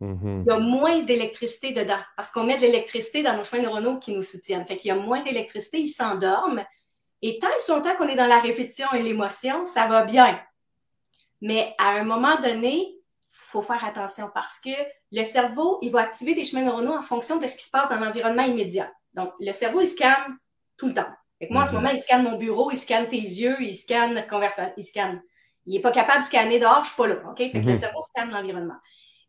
[0.00, 0.42] Mm-hmm.
[0.42, 3.98] Il y a moins d'électricité dedans parce qu'on met de l'électricité dans nos chemins neuronaux
[3.98, 4.66] qui nous soutiennent.
[4.66, 6.64] Fait qu'il y a moins d'électricité, ils s'endorment.
[7.20, 10.40] Et tant et longtemps qu'on est dans la répétition et l'émotion, ça va bien.
[11.40, 14.70] Mais à un moment donné, il faut faire attention parce que
[15.12, 17.88] le cerveau, il va activer des chemins neuronaux en fonction de ce qui se passe
[17.88, 18.92] dans l'environnement immédiat.
[19.14, 20.38] Donc, le cerveau, il scanne
[20.76, 21.10] tout le temps.
[21.38, 21.82] Fait moi, en ce mhm.
[21.82, 25.22] moment, il scanne mon bureau, il scanne tes yeux, il scanne notre conversation, il scanne.
[25.66, 27.30] Il n'est pas capable de scanner dehors, je ne suis pas là.
[27.30, 27.38] OK?
[27.38, 27.74] Fait que le mhm.
[27.74, 28.78] cerveau scanne l'environnement.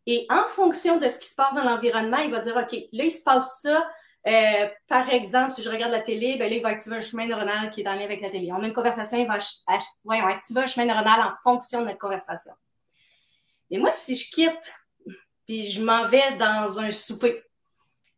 [0.05, 3.03] Et en fonction de ce qui se passe dans l'environnement, il va dire OK, là,
[3.03, 3.87] il se passe ça.
[4.25, 7.27] Euh, par exemple, si je regarde la télé, ben là, il va activer un chemin
[7.27, 8.51] neuronal qui est en lien avec la télé.
[8.51, 9.37] On a une conversation, il va
[10.05, 12.53] ouais, activer un chemin neuronal en fonction de notre conversation.
[13.69, 14.73] Mais moi, si je quitte,
[15.45, 17.42] puis je m'en vais dans un souper,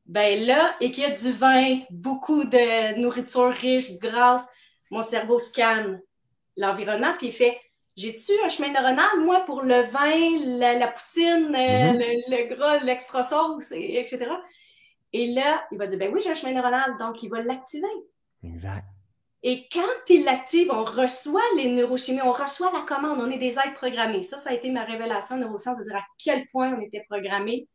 [0.05, 4.45] ben là, et qu'il y a du vin, beaucoup de nourriture riche, grasse,
[4.91, 6.01] mon cerveau scanne
[6.57, 7.59] l'environnement, puis il fait
[7.97, 12.23] J'ai-tu un chemin neuronal, moi, pour le vin, la, poutine, euh, mm-hmm.
[12.29, 14.27] le, gras, l'extra sauce, et, etc.
[15.11, 17.87] Et là, il va dire Ben oui, j'ai un chemin neuronal, donc il va l'activer.
[18.43, 18.85] Exact.
[19.41, 23.59] Et quand il l'active, on reçoit les neurochimies, on reçoit la commande, on est des
[23.59, 24.23] êtres programmés.
[24.23, 27.05] Ça, ça a été ma révélation en neurosciences, de dire à quel point on était
[27.07, 27.67] programmé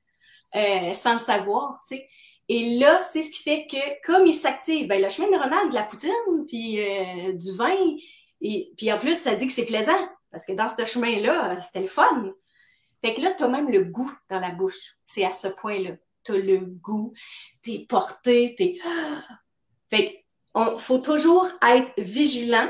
[0.54, 2.08] euh, sans le savoir, tu sais.
[2.48, 5.74] Et là, c'est ce qui fait que, comme il s'active, ben, le chemin neuronal de
[5.74, 6.10] la poutine,
[6.48, 7.76] puis euh, du vin,
[8.40, 11.80] et puis en plus, ça dit que c'est plaisant, parce que dans ce chemin-là, c'était
[11.80, 12.32] le fun.
[13.02, 14.96] Fait que là, tu as même le goût dans la bouche.
[15.06, 15.92] C'est à ce point-là.
[16.24, 17.12] Tu as le goût,
[17.62, 18.78] tu es porté, tu es...
[19.90, 22.68] Fait qu'il faut toujours être vigilant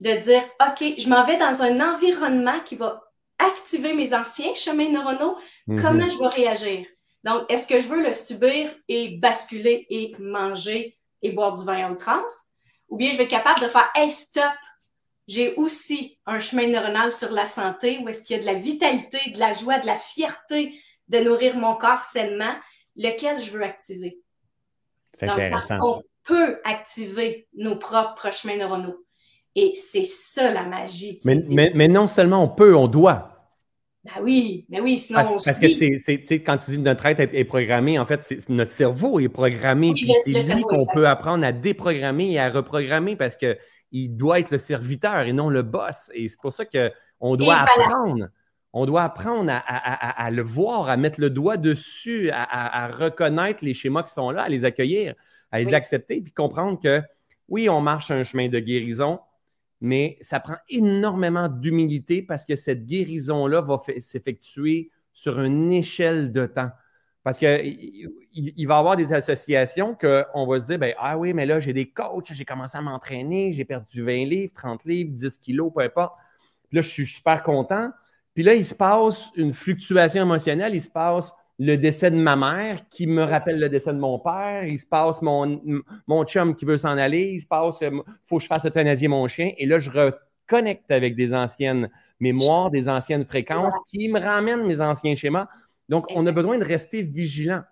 [0.00, 4.90] de dire, OK, je m'en vais dans un environnement qui va activer mes anciens chemins
[4.90, 5.36] neuronaux,
[5.68, 5.82] mm-hmm.
[5.82, 6.86] comment je vais réagir?
[7.24, 11.86] Donc, est-ce que je veux le subir et basculer et manger et boire du vin
[11.86, 12.32] à outrance?
[12.88, 14.52] Ou bien je vais être capable de faire, hey, stop!
[15.28, 18.58] J'ai aussi un chemin neuronal sur la santé où est-ce qu'il y a de la
[18.58, 22.54] vitalité, de la joie, de la fierté de nourrir mon corps sainement,
[22.96, 24.18] lequel je veux activer?
[25.14, 25.68] C'est intéressant.
[25.68, 29.04] Parce qu'on peut activer nos propres chemins neuronaux.
[29.54, 31.20] Et c'est ça la magie.
[31.24, 33.28] Mais, mais, non seulement on peut, on doit.
[34.04, 37.44] Ben oui, ben oui, sinon parce, parce que c'est, quand tu dis notre être est,
[37.44, 39.92] programmé, en fait, notre cerveau est programmé.
[40.24, 44.58] c'est lui qu'on peut apprendre à déprogrammer et à reprogrammer parce qu'il doit être le
[44.58, 46.10] serviteur et non le boss.
[46.14, 48.28] Et c'est pour ça qu'on doit apprendre.
[48.72, 54.02] On doit apprendre à, le voir, à mettre le doigt dessus, à, reconnaître les schémas
[54.02, 55.14] qui sont là, à les accueillir,
[55.52, 57.02] à les accepter, puis comprendre que
[57.48, 59.20] oui, on marche un chemin de guérison,
[59.82, 66.46] mais ça prend énormément d'humilité parce que cette guérison-là va s'effectuer sur une échelle de
[66.46, 66.70] temps.
[67.24, 71.32] Parce qu'il il, va y avoir des associations qu'on va se dire, ben, ah oui,
[71.32, 75.10] mais là, j'ai des coachs, j'ai commencé à m'entraîner, j'ai perdu 20 livres, 30 livres,
[75.12, 76.14] 10 kilos, peu importe.
[76.68, 77.90] Puis là, je suis super content.
[78.34, 81.32] Puis là, il se passe une fluctuation émotionnelle, il se passe
[81.64, 84.64] le décès de ma mère qui me rappelle le décès de mon père.
[84.64, 85.62] Il se passe mon,
[86.08, 87.34] mon chum qui veut s'en aller.
[87.34, 89.52] Il se passe, il euh, faut que je fasse euthanasier mon chien.
[89.58, 94.80] Et là, je reconnecte avec des anciennes mémoires, des anciennes fréquences qui me ramènent mes
[94.80, 95.46] anciens schémas.
[95.88, 97.62] Donc, on a besoin de rester vigilant.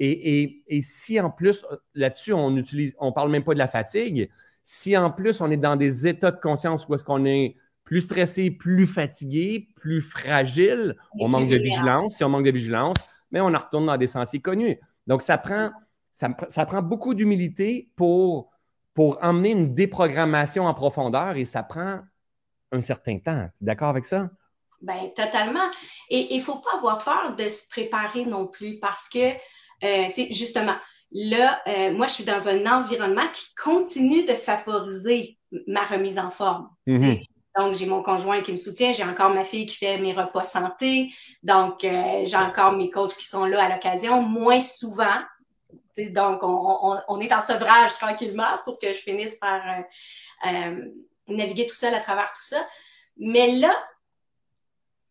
[0.00, 4.28] Et, si en plus, là-dessus, on utilise, on parle même pas de la fatigue,
[4.64, 7.54] si en plus on est dans des états de conscience où est-ce qu'on est
[7.84, 12.16] plus stressé, plus fatigué, plus fragile, on manque de vigilance.
[12.16, 12.96] Si on manque de vigilance,
[13.30, 14.78] mais on en retourne dans des sentiers connus.
[15.06, 15.70] Donc, ça prend,
[16.12, 18.50] ça, prend beaucoup d'humilité pour,
[18.94, 22.00] pour emmener une déprogrammation en profondeur et ça prend
[22.72, 23.48] un certain temps.
[23.60, 24.30] D'accord avec ça?
[24.80, 25.70] Bien, totalement.
[26.10, 29.30] Et il ne faut pas avoir peur de se préparer non plus parce que,
[29.84, 30.76] euh, tu sais, justement,
[31.12, 36.30] là, euh, moi, je suis dans un environnement qui continue de favoriser ma remise en
[36.30, 36.68] forme.
[36.86, 37.24] Mm-hmm.
[37.56, 40.42] Donc, j'ai mon conjoint qui me soutient, j'ai encore ma fille qui fait mes repas
[40.42, 41.10] santé,
[41.42, 45.20] donc euh, j'ai encore mes coachs qui sont là à l'occasion, moins souvent.
[45.96, 49.62] Donc, on, est en sevrage tranquillement pour que je finisse par
[51.28, 52.66] naviguer tout seul à travers tout ça.
[53.16, 53.74] Mais là,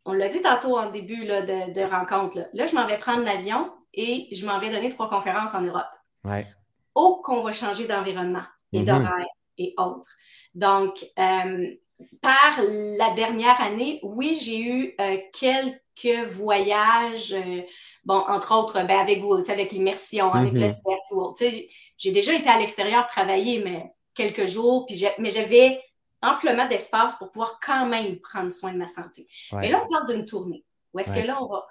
[0.05, 4.27] on l'a dit tantôt en début de, rencontre, là, je m'en vais prendre l'avion et
[4.31, 5.87] je m'en vais donner trois conférences en Europe.
[6.23, 6.47] Ouais.
[6.93, 8.85] Oh, qu'on va changer d'environnement et mm-hmm.
[8.85, 9.27] d'horaire
[9.57, 10.15] et autres.
[10.53, 11.75] Donc, euh,
[12.21, 17.61] par la dernière année, oui, j'ai eu euh, quelques voyages, euh,
[18.03, 21.35] bon, entre autres, ben, avec vous, avec l'immersion, avec le mm-hmm.
[21.37, 21.69] cercle.
[21.97, 25.81] J'ai déjà été à l'extérieur travailler, mais quelques jours, puis mais j'avais
[26.21, 29.27] amplement d'espace pour pouvoir quand même prendre soin de ma santé.
[29.61, 30.65] Et là, on parle d'une tournée.
[30.93, 31.67] Où est-ce que là, on va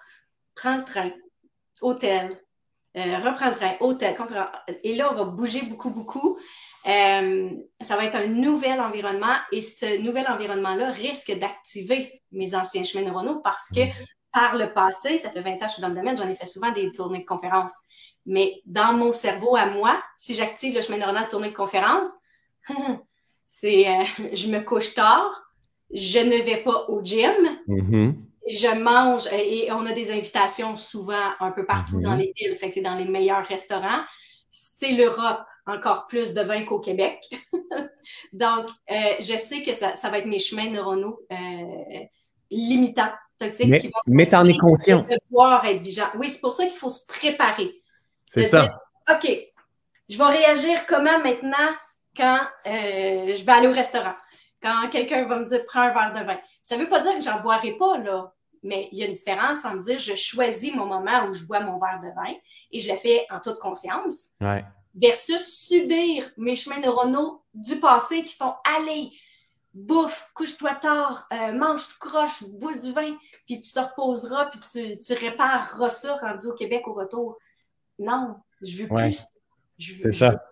[0.55, 1.11] prendre le train,
[1.81, 2.41] hôtel,
[2.97, 4.17] euh, reprendre le train, hôtel,
[4.83, 6.39] et là, on va bouger beaucoup, beaucoup.
[6.87, 12.83] Euh, ça va être un nouvel environnement et ce nouvel environnement-là risque d'activer mes anciens
[12.83, 14.07] chemins neuronaux parce que mm-hmm.
[14.33, 16.35] par le passé, ça fait 20 ans que je suis dans le domaine, j'en ai
[16.35, 17.75] fait souvent des tournées de conférences.
[18.27, 22.09] Mais dans mon cerveau à moi, si j'active le chemin neuronal de tournée de conférence,
[23.49, 25.43] c'est euh, je me couche tard,
[25.91, 27.33] je ne vais pas au gym,
[27.67, 28.15] mm-hmm.
[28.47, 32.19] je mange et on a des invitations souvent un peu partout dans mm-hmm.
[32.19, 34.03] les villes, fait que c'est dans les meilleurs restaurants.
[34.57, 37.19] C'est l'Europe, encore plus de vin qu'au Québec.
[38.33, 42.05] Donc, euh, je sais que ça, va être mes chemins neuronaux euh,
[42.53, 45.05] limitants, toxiques, mais, qui vont mais t'en es conscient.
[45.11, 46.07] Devoir être vigilant.
[46.17, 47.75] Oui, c'est pour ça qu'il faut se préparer.
[48.29, 48.81] C'est ça.
[49.11, 49.29] OK,
[50.09, 51.75] je vais réagir comment maintenant
[52.17, 54.15] quand euh, je vais aller au restaurant,
[54.63, 56.39] quand quelqu'un va me dire prends un verre de vin.
[56.63, 58.33] Ça ne veut pas dire que j'en boirai pas, là.
[58.65, 61.45] Mais il y a une différence en me dire je choisis mon moment où je
[61.45, 62.35] bois mon verre de vin
[62.73, 64.31] et je le fais en toute conscience.
[64.95, 69.11] Versus subir mes chemins neuronaux du passé qui font allez,
[69.75, 74.61] bouffe, couche-toi tard, euh, mange tout croche, bois du vin, puis tu te reposeras, puis
[74.73, 77.37] tu, tu répareras ça rendu au Québec au retour.
[77.99, 79.35] Non, je veux plus.
[79.79, 80.43] C'est ça.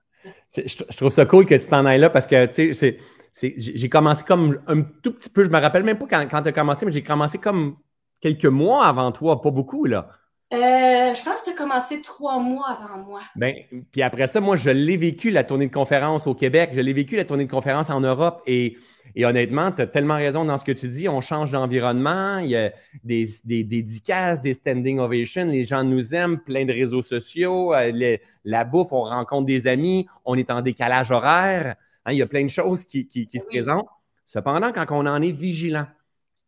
[0.55, 2.99] Je, trouve ça cool que tu t'en ailles là parce que, tu sais,
[3.33, 6.49] j'ai commencé comme un tout petit peu, je me rappelle même pas quand, quand tu
[6.49, 7.77] as commencé, mais j'ai commencé comme
[8.23, 10.09] quelques mois avant toi, pas beaucoup, là.
[10.55, 13.21] Euh, je pense que tu as commencé trois mois avant moi.
[13.37, 13.55] Ben,
[13.91, 16.93] puis après ça, moi, je l'ai vécu, la tournée de conférence au Québec, je l'ai
[16.93, 18.77] vécu, la tournée de conférence en Europe, et
[19.15, 21.09] et honnêtement, tu as tellement raison dans ce que tu dis.
[21.09, 22.73] On change d'environnement, il y a
[23.05, 28.17] des, des, des des standing ovations, les gens nous aiment, plein de réseaux sociaux, euh,
[28.45, 31.77] la bouffe, on rencontre des amis, on est en décalage horaire.
[32.05, 33.89] Hein, il y a plein de choses qui, qui, se présentent.
[34.25, 35.87] Cependant, quand on en est vigilant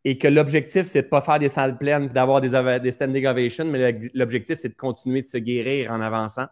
[0.04, 3.26] et que l'objectif, c'est de ne pas faire des salles pleines, d'avoir des, des standing
[3.26, 6.46] ovations, mais l'objectif, c'est de continuer de se guérir en avançant,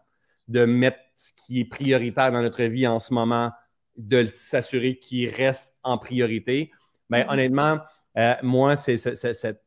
[0.49, 3.51] de mettre ce qui est prioritaire dans notre vie en ce moment
[3.97, 6.71] de s'assurer qu'il reste en priorité.
[7.11, 7.33] Mais mm-hmm.
[7.33, 7.79] honnêtement,
[8.17, 9.62] euh, moi, c'est cette,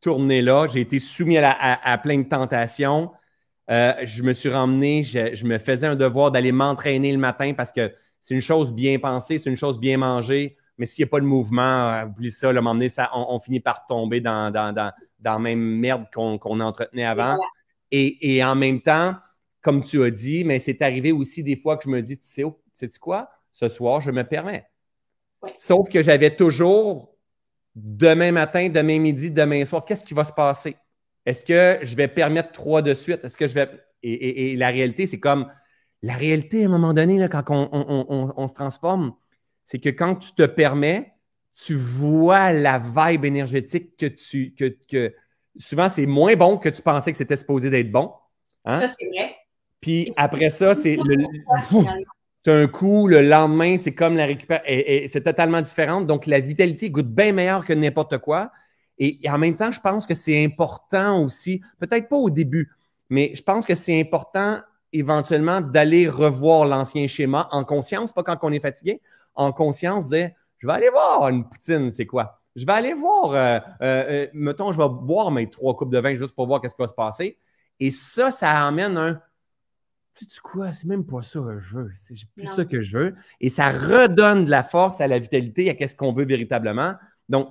[0.00, 3.12] tournée-là, j'ai été soumis à, plein de tentations.
[3.70, 7.70] Euh, je me suis ramené, je, me faisais un devoir d'aller m'entraîner le matin parce
[7.70, 11.10] que c'est une chose bien pensée, c'est une chose bien mangée, mais s'il n'y a
[11.10, 14.92] pas de mouvement, euh, oublie ça, m'emmener, ça on, finit par tomber dans, dans, dans,
[15.22, 17.38] la même merde qu'on entretenait avant.
[17.90, 19.14] Et, et, en même temps,
[19.60, 22.26] comme tu as dit, mais c'est arrivé aussi des fois que je me dis, tu
[22.26, 23.30] sais, sais-tu quoi?
[23.52, 24.66] Ce soir, je me permets.
[25.58, 27.16] Sauf que j'avais toujours
[27.74, 30.76] demain matin, demain midi, demain soir, qu'est-ce qui va se passer?
[31.24, 33.24] Est-ce que je vais permettre trois de suite?
[33.24, 33.68] Est-ce que je vais.
[34.02, 35.50] Et, la réalité, c'est comme.
[36.04, 39.14] La réalité, à un moment donné, là, quand on, se transforme,
[39.64, 41.12] c'est que quand tu te permets,
[41.54, 44.54] tu vois la vibe énergétique que tu.
[44.88, 45.14] Que,
[45.58, 48.12] souvent, c'est moins bon que tu pensais que c'était supposé d'être bon.
[48.64, 48.80] Hein?
[48.80, 49.36] Ça, c'est vrai.
[49.80, 51.26] Puis après ça, c'est le
[52.46, 54.66] un coup, le lendemain, c'est comme la récupération.
[55.12, 56.00] C'est totalement différent.
[56.00, 58.50] Donc, la vitalité goûte bien meilleur que n'importe quoi.
[58.98, 62.70] Et, en même temps, je pense que c'est important aussi, peut-être pas au début,
[63.10, 64.60] mais je pense que c'est important
[64.92, 69.00] éventuellement d'aller revoir l'ancien schéma en conscience, pas quand on est fatigué,
[69.34, 72.40] en conscience, dire je vais aller voir une poutine, c'est quoi?
[72.54, 76.14] Je vais aller voir, euh, euh, mettons, je vais boire mes trois coupes de vin
[76.14, 77.38] juste pour voir qu'est-ce qui va se passer.
[77.80, 79.20] Et ça, ça amène un.
[80.14, 81.90] Tu sais quoi, c'est même pas ça que je veux.
[81.94, 83.14] C'est plus ça que je veux.
[83.40, 86.94] Et ça redonne de la force à la vitalité, à ce qu'on veut véritablement.
[87.28, 87.48] Donc,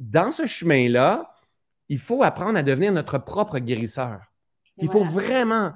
[0.00, 1.32] dans ce chemin-là,
[1.88, 4.20] il faut apprendre à devenir notre propre guérisseur.
[4.78, 5.72] Il faut vraiment,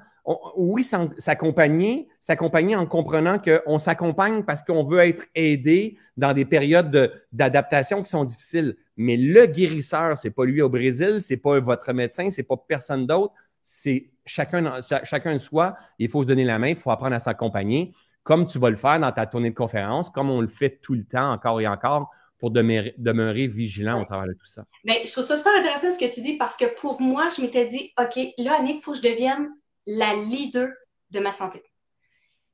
[0.55, 0.83] oui,
[1.17, 8.01] s'accompagner, s'accompagner en comprenant qu'on s'accompagne parce qu'on veut être aidé dans des périodes d'adaptation
[8.01, 8.75] qui sont difficiles.
[8.97, 13.05] Mais le guérisseur, c'est pas lui au Brésil, c'est pas votre médecin, c'est pas personne
[13.05, 15.75] d'autre, c'est chacun, de soi.
[15.99, 18.77] Il faut se donner la main, il faut apprendre à s'accompagner, comme tu vas le
[18.77, 21.67] faire dans ta tournée de conférence, comme on le fait tout le temps, encore et
[21.67, 22.09] encore
[22.39, 24.65] pour demeurer, vigilant au travers de tout ça.
[24.83, 27.41] Mais je trouve ça super intéressant ce que tu dis parce que pour moi, je
[27.41, 29.49] m'étais dit, OK, là, Annick, il faut que je devienne
[29.85, 30.69] la leader
[31.11, 31.63] de ma santé.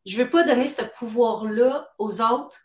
[0.05, 2.57] Je ne veux pas donner ce pouvoir-là aux autres.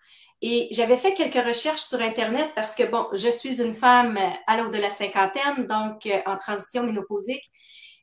[0.43, 4.57] Et j'avais fait quelques recherches sur Internet parce que, bon, je suis une femme à
[4.57, 7.51] l'âge de la cinquantaine, donc euh, en transition ménopausique.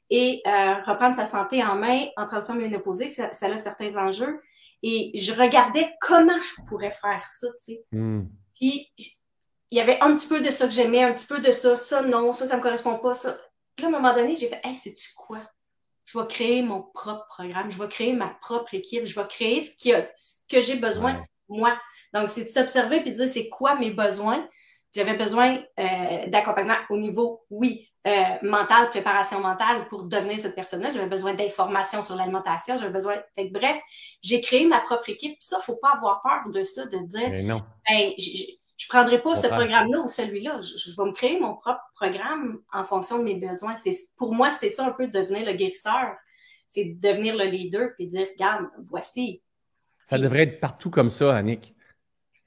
[0.09, 4.41] Et euh, reprendre sa santé en main en transition ménopausique, ça, ça, a certains enjeux.
[4.81, 7.83] Et je regardais comment je pourrais faire ça, tu sais.
[7.91, 8.25] Hmm.
[8.55, 8.91] Puis,
[9.71, 11.75] il y avait un petit peu de ça que j'aimais, un petit peu de ça,
[11.75, 13.37] ça, non, ça, ça me correspond pas, ça.
[13.75, 15.39] Puis là, à un moment donné, j'ai fait, hey, sais-tu quoi?
[16.05, 19.61] Je vais créer mon propre programme, je vais créer ma propre équipe, je vais créer
[19.61, 19.71] ce,
[20.49, 21.77] que j'ai besoin, moi.
[22.13, 24.47] Donc, c'est de s'observer puis de dire, c'est quoi mes besoins?
[24.93, 30.91] J'avais besoin euh, d'accompagnement au niveau, oui, euh, mental, préparation mentale pour devenir cette personne-là.
[30.91, 32.77] J'avais besoin d'informations sur l'alimentation.
[32.77, 33.15] J'avais besoin.
[33.51, 33.81] bref,
[34.21, 35.39] j'ai créé ma propre équipe.
[35.39, 37.61] Puis ça, il ne faut pas avoir peur de ça, de dire non.
[37.89, 38.11] Ben,
[38.83, 40.59] je ne prendrai pas ce programme-là ou celui-là.
[40.61, 43.75] Je, vais me créer mon propre programme en fonction de mes besoins.
[44.17, 46.15] Pour moi, c'est ça un peu devenir le guérisseur.
[46.67, 49.41] C'est devenir le leader puis dire Regarde, voici.
[50.03, 51.75] Ça devrait être partout comme ça, Annick.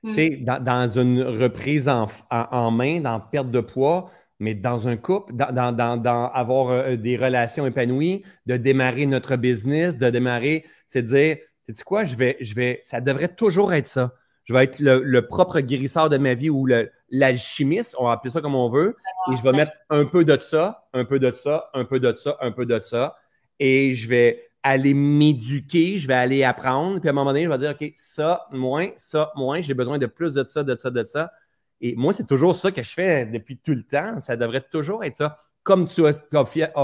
[0.05, 4.97] Tu sais, dans, une reprise en, en main, dans perte de poids, mais dans un
[4.97, 11.39] couple, dans, avoir euh, des relations épanouies, de démarrer notre business, de démarrer, c'est dire,
[11.69, 14.13] sais quoi, je vais, je vais, ça devrait toujours être ça.
[14.47, 16.67] Je vais être le, propre guérisseur de ma vie ou
[17.11, 18.97] l'alchimiste, on va appeler ça comme on veut,
[19.31, 22.15] et je vais mettre un peu de ça, un peu de ça, un peu de
[22.17, 23.17] ça, un peu de ça,
[23.59, 27.49] et je vais aller m'éduquer, je vais aller apprendre, puis à un moment donné, je
[27.49, 30.91] vais dire, OK, ça, moins, ça, moins, j'ai besoin de plus de ça, de ça,
[30.91, 31.31] de ça.
[31.81, 34.19] Et moi, c'est toujours ça que je fais depuis tout le temps.
[34.19, 35.39] Ça devrait toujours être ça.
[35.63, 36.15] Comme tu as,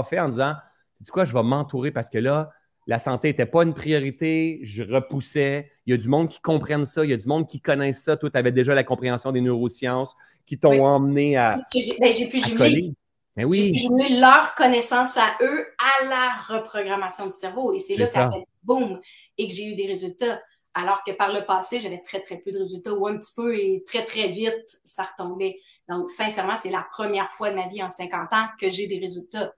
[0.03, 0.55] fait en disant,
[1.03, 2.51] tu quoi, je vais m'entourer parce que là,
[2.87, 5.71] la santé n'était pas une priorité, je repoussais.
[5.85, 8.03] Il y a du monde qui comprenne ça, il y a du monde qui connaisse
[8.03, 8.17] ça.
[8.17, 10.15] Toi, tu avais déjà la compréhension des neurosciences
[10.45, 11.55] qui t'ont emmené à.
[11.73, 12.93] J'ai ben, pu jumeler.
[13.35, 13.73] Mais oui.
[13.73, 17.73] J'ai leur connaissance à eux à la reprogrammation du cerveau.
[17.73, 18.99] Et c'est là que ça fait boum
[19.37, 20.41] et que j'ai eu des résultats.
[20.75, 23.55] Alors que par le passé, j'avais très, très peu de résultats ou un petit peu
[23.55, 25.59] et très, très vite, ça retombait.
[25.87, 28.97] Donc, sincèrement, c'est la première fois de ma vie en 50 ans que j'ai des
[28.97, 29.53] résultats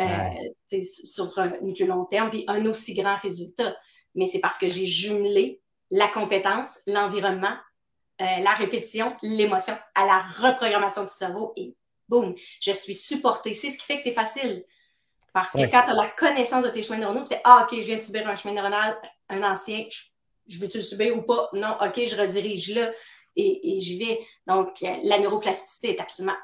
[0.00, 3.76] euh, sur un, plus long terme, puis un aussi grand résultat.
[4.14, 7.56] Mais c'est parce que j'ai jumelé la compétence, l'environnement,
[8.20, 11.74] euh, la répétition, l'émotion à la reprogrammation du cerveau et
[12.08, 13.54] boum, je suis supportée.
[13.54, 14.64] C'est ce qui fait que c'est facile.
[15.32, 17.78] Parce que quand tu as la connaissance de tes chemins neuronaux, tu fais Ah, OK,
[17.78, 19.84] je viens de subir un chemin neuronal, un ancien,
[20.46, 21.50] je veux-tu le subir ou pas?
[21.52, 22.90] Non, OK, je redirige là
[23.36, 24.20] et, j'y vais.
[24.46, 26.36] Donc, euh, la neuroplasticité est absolument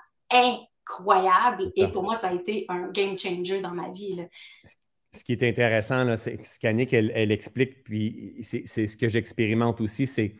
[0.82, 4.20] incroyable et pour moi, ça a été un game changer dans ma vie.
[5.12, 10.06] Ce qui est intéressant, c'est ce qu'Annick, elle, explique, puis c'est ce que j'expérimente aussi,
[10.06, 10.36] c'est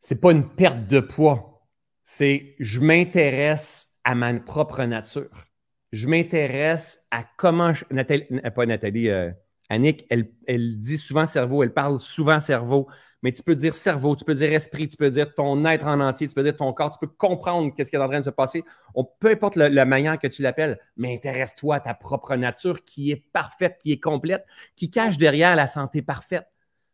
[0.00, 1.66] c'est pas une perte de poids,
[2.02, 5.46] c'est je m'intéresse à ma propre nature.
[5.92, 9.30] Je m'intéresse à comment, Nathalie, pas Nathalie, euh,
[9.70, 12.88] Annick, elle, dit souvent cerveau, elle parle souvent cerveau,
[13.24, 15.98] mais tu peux dire cerveau, tu peux dire esprit, tu peux dire ton être en
[15.98, 18.26] entier, tu peux dire ton corps, tu peux comprendre qu'est-ce qui est en train de
[18.26, 18.62] se passer.
[18.94, 23.12] On, peu importe la manière que tu l'appelles, mais intéresse-toi à ta propre nature qui
[23.12, 24.44] est parfaite, qui est complète,
[24.76, 26.46] qui cache derrière la santé parfaite.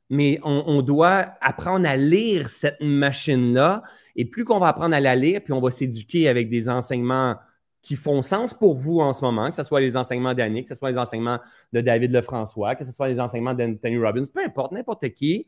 [0.09, 3.83] Mais on doit apprendre à lire cette machine-là.
[4.14, 7.37] Et plus qu'on va apprendre à la lire, puis on va s'éduquer avec des enseignements
[7.83, 10.74] qui font sens pour vous en ce moment, que ce soit les enseignements d'Annick, que
[10.74, 11.41] ce soit les enseignements
[11.72, 15.47] de David Lefrançois, que ce soit les enseignements d'Anthony Robbins, peu importe, n'importe qui,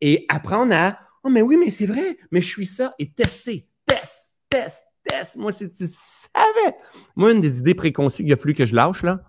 [0.00, 3.66] et apprendre à Oh, mais oui, mais c'est vrai, mais je suis ça, et tester,
[3.86, 5.36] test, test, test.
[5.36, 6.76] Moi, c'est, tu savais.
[7.16, 9.22] Moi, une des idées préconçues qu'il a fallu que je lâche, là,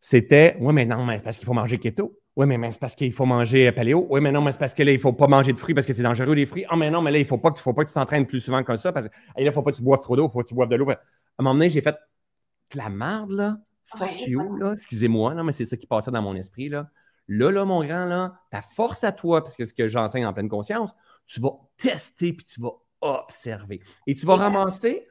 [0.00, 2.18] c'était Oui, mais non, mais parce qu'il faut manger keto.
[2.34, 4.06] Oui, mais, c'est parce qu'il faut manger paléo.
[4.10, 5.74] Oui, mais non, mais c'est parce que là, il ne faut pas manger de fruits
[5.74, 6.64] parce que c'est dangereux les fruits.
[6.68, 8.26] Ah, mais non, mais là, il ne faut pas que, faut pas que tu t'entraînes
[8.26, 10.14] plus souvent comme ça parce que là, il ne faut pas que tu boives trop
[10.14, 10.90] d'eau, il faut que tu boives de l'eau.
[10.90, 11.96] À un moment donné, j'ai fait
[12.74, 13.56] la merde, là.
[13.96, 14.72] Fuck you, là.
[14.74, 16.90] Excusez-moi, non, mais c'est ça qui passait dans mon esprit, là.
[17.28, 20.32] Là, là, mon grand, là, ta force à toi, parce que ce que j'enseigne en
[20.32, 20.94] pleine conscience,
[21.26, 23.80] tu vas tester puis tu vas observer.
[24.06, 25.06] Et tu vas ramasser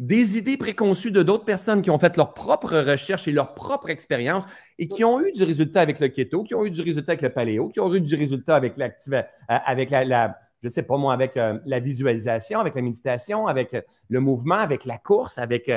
[0.00, 3.90] des idées préconçues de d'autres personnes qui ont fait leur propre recherche et leur propre
[3.90, 4.46] expérience
[4.78, 7.22] et qui ont eu du résultat avec le keto, qui ont eu du résultat avec
[7.22, 10.96] le paléo, qui ont eu du résultat avec l'active, euh, avec la, je sais pas
[10.96, 15.36] moi, avec euh, la visualisation, avec la méditation, avec euh, le mouvement, avec la course,
[15.36, 15.70] avec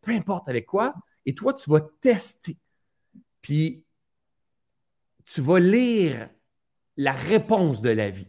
[0.00, 0.94] peu importe avec quoi.
[1.26, 2.56] Et toi, tu vas tester.
[3.42, 3.84] Puis
[5.34, 6.28] tu vas lire
[6.96, 8.28] la réponse de la vie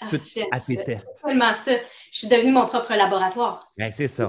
[0.00, 0.06] ah,
[0.52, 1.06] à tes tests.
[1.22, 1.72] Tellement ça.
[2.10, 3.70] Je suis devenue mon propre laboratoire.
[3.76, 4.28] Ben, c'est ça.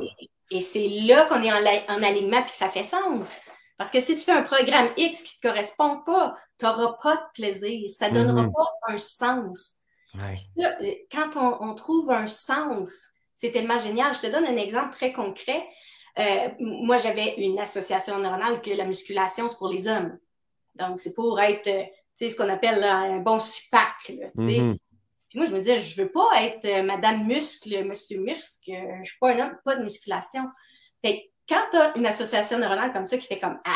[0.49, 3.33] Et, c'est là qu'on est en, alignement et que ça fait sens.
[3.77, 6.97] Parce que si tu fais un programme X qui ne te correspond pas, tu n'auras
[7.01, 7.89] pas de plaisir.
[7.97, 8.53] Ça ne donnera mm-hmm.
[8.53, 9.81] pas un sens.
[10.15, 12.91] Euh, quand on, trouve un sens,
[13.35, 14.13] c'est tellement génial.
[14.13, 15.65] Je te donne un exemple très concret.
[16.19, 20.17] Euh, moi, j'avais une association neuronale que la musculation, c'est pour les hommes.
[20.87, 21.83] Donc, c'est pour être, euh,
[22.17, 24.11] tu sais, ce qu'on appelle un bon six-pack.
[24.35, 24.77] Mm-hmm.
[25.29, 28.71] Puis moi, je me disais, je veux pas être Madame Muscle, Monsieur Muscle.
[29.03, 30.43] Je suis pas un homme, pas de musculation.
[31.03, 33.75] Fait quand tu as une association neuronale comme ça qui fait comme, ah,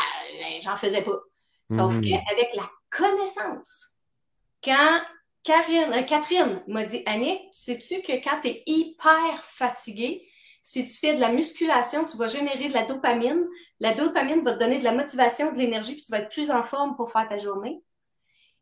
[0.62, 1.18] j'en faisais pas.
[1.70, 2.24] Sauf mm-hmm.
[2.24, 3.96] qu'avec la connaissance,
[4.62, 5.00] quand
[5.42, 10.26] Karine, Catherine m'a dit, Annick, sais-tu que quand tu es hyper fatigué,
[10.66, 13.46] si tu fais de la musculation, tu vas générer de la dopamine.
[13.78, 16.50] La dopamine va te donner de la motivation, de l'énergie, puis tu vas être plus
[16.50, 17.84] en forme pour faire ta journée.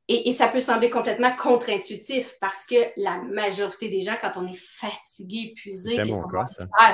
[0.09, 4.55] Et, ça peut sembler complètement contre-intuitif parce que la majorité des gens, quand on est
[4.55, 5.97] fatigué, épuisé?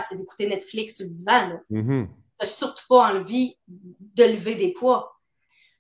[0.01, 1.59] C'est d'écouter Netflix sur le divan.
[1.69, 5.17] Tu n'as surtout pas envie de lever des poids.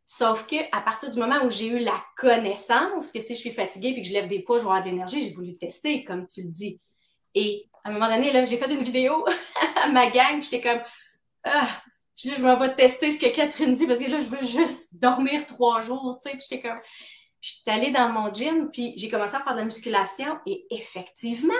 [0.06, 3.52] Sauf que à partir du moment où j'ai eu la connaissance que si je suis
[3.52, 6.02] fatiguée et que je lève des poids, je vais avoir de l'énergie, j'ai voulu tester,
[6.02, 6.80] comme tu le dis.
[7.36, 9.24] Et à un moment donné, là, j'ai fait une vidéo
[9.84, 10.80] à ma gang, j'étais comme
[11.44, 11.68] ah,
[12.16, 14.94] je, je m'en vais tester ce que Catherine dit parce que là, je veux juste
[14.94, 16.36] dormir trois jours, tu sais.
[16.36, 16.80] Puis j'étais comme,
[17.40, 21.54] j'étais allée dans mon gym, puis j'ai commencé à faire de la musculation et effectivement,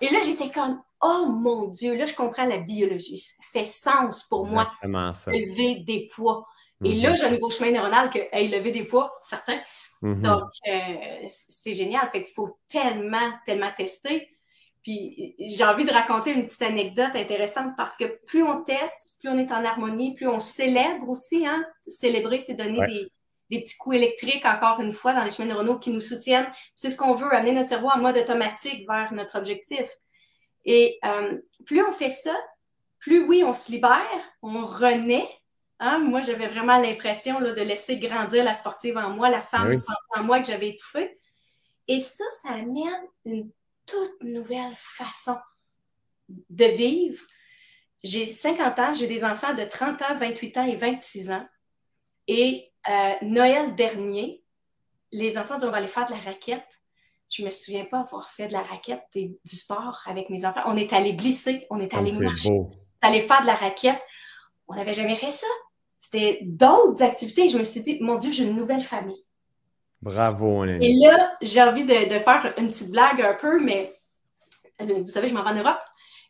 [0.00, 3.18] et là, j'étais comme, oh mon Dieu, là, je comprends la biologie.
[3.18, 4.88] Ça fait sens pour moi de
[5.30, 6.46] lever des poids.
[6.84, 7.16] Et là, mm-hmm.
[7.16, 9.60] j'ai un nouveau chemin neuronal que, hey, lever des poids, certain.
[10.02, 10.20] Mm-hmm.
[10.22, 12.10] Donc, euh, c'est génial.
[12.10, 14.31] Fait qu'il faut tellement, tellement tester.
[14.82, 19.28] Puis j'ai envie de raconter une petite anecdote intéressante parce que plus on teste, plus
[19.28, 21.46] on est en harmonie, plus on célèbre aussi.
[21.46, 21.64] Hein?
[21.86, 23.08] Célébrer, c'est donner
[23.48, 26.50] des, petits coups électriques, encore une fois, dans les chemins neuronaux qui nous soutiennent.
[26.74, 29.88] C'est ce qu'on veut, amener notre cerveau en mode automatique vers notre objectif.
[30.64, 32.34] Et euh, plus on fait ça,
[32.98, 34.00] plus oui, on se libère,
[34.42, 35.28] on renaît.
[35.78, 35.98] Hein?
[35.98, 39.74] Moi, j'avais vraiment l'impression de laisser grandir la sportive en moi, la femme
[40.16, 41.18] en moi que j'avais étouffée.
[41.88, 43.50] Et ça, ça amène une
[43.92, 45.36] toute nouvelle façon
[46.28, 47.22] de vivre.
[48.02, 51.46] J'ai 50 ans, j'ai des enfants de 30 ans, 28 ans et 26 ans.
[52.26, 54.42] Et euh, Noël dernier,
[55.12, 56.66] les enfants disent on va aller faire de la raquette.
[57.28, 60.44] Je ne me souviens pas avoir fait de la raquette et du sport avec mes
[60.44, 60.62] enfants.
[60.66, 64.02] On est allé glisser, on est allé marcher, on est allé faire de la raquette.
[64.68, 65.46] On n'avait jamais fait ça.
[66.00, 67.48] C'était d'autres activités.
[67.48, 69.24] Je me suis dit, mon Dieu, j'ai une nouvelle famille.
[70.02, 73.92] Bravo, Et là, j'ai envie de, faire une petite blague un peu, mais
[74.80, 75.78] euh, vous savez, je m'en vais en Europe.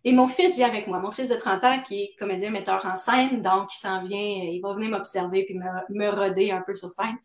[0.04, 0.98] Et mon fils vient avec moi.
[0.98, 4.18] Mon fils de 30 ans, qui est comédien, metteur en scène, donc il s'en vient,
[4.18, 7.16] il va venir m'observer puis me, me roder un peu sur scène.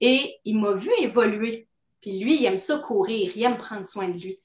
[0.00, 1.68] Et il m'a vu évoluer.
[2.00, 4.40] Puis lui, il aime ça courir, il aime prendre soin de lui.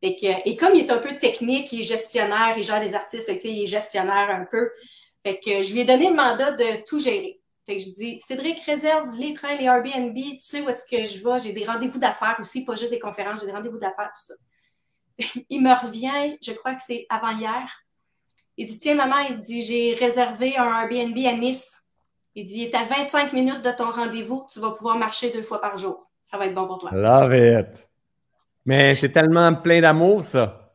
[0.00, 2.94] Et, que, et comme il est un peu technique, il est gestionnaire, il gère des
[2.96, 4.70] artistes, fait il est gestionnaire un peu.
[5.24, 7.41] Fait que je lui ai donné le mandat de tout gérer.
[7.64, 11.04] Fait que je dis, Cédric, réserve les trains, les Airbnb, tu sais où est-ce que
[11.04, 11.38] je vais?
[11.38, 14.34] J'ai des rendez-vous d'affaires aussi, pas juste des conférences, j'ai des rendez-vous d'affaires, tout ça.
[15.48, 17.68] il me revient, je crois que c'est avant-hier.
[18.56, 21.82] Il dit, tiens, maman, il dit, j'ai réservé un Airbnb à Nice.
[22.34, 25.42] Il dit, il est à 25 minutes de ton rendez-vous, tu vas pouvoir marcher deux
[25.42, 26.10] fois par jour.
[26.24, 26.90] Ça va être bon pour toi.
[26.92, 27.88] Love it.
[28.64, 30.74] Mais c'est tellement plein d'amour, ça.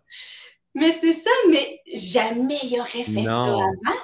[0.76, 3.98] Mais c'est ça, mais jamais il aurait fait ça avant.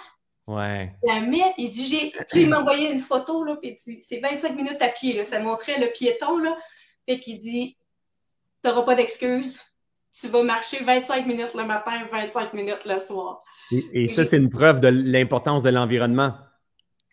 [0.47, 0.93] Ouais.
[1.07, 1.53] Jamais.
[1.57, 2.13] Il dit, j'ai.
[2.33, 5.23] il m'a envoyé une photo, là, puis c'est 25 minutes à pied, là.
[5.23, 6.57] Ça montrait le piéton, là.
[7.07, 7.77] Puis qu'il dit,
[8.61, 9.61] t'auras pas d'excuses.
[10.19, 13.43] Tu vas marcher 25 minutes le matin, 25 minutes le soir.
[13.71, 16.33] Et, ça, c'est une preuve de l'importance de l'environnement.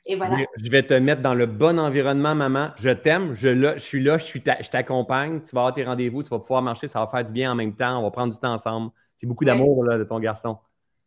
[0.05, 0.37] Et voilà.
[0.62, 2.70] Je vais te mettre dans le bon environnement, maman.
[2.76, 5.41] Je t'aime, je, je, suis là, je, je t'accompagne.
[5.41, 7.55] Tu vas avoir tes rendez-vous, tu vas pouvoir marcher, ça va faire du bien en
[7.55, 7.99] même temps.
[7.99, 8.91] On va prendre du temps ensemble.
[9.16, 10.59] C'est beaucoup d'amour de ton garçon.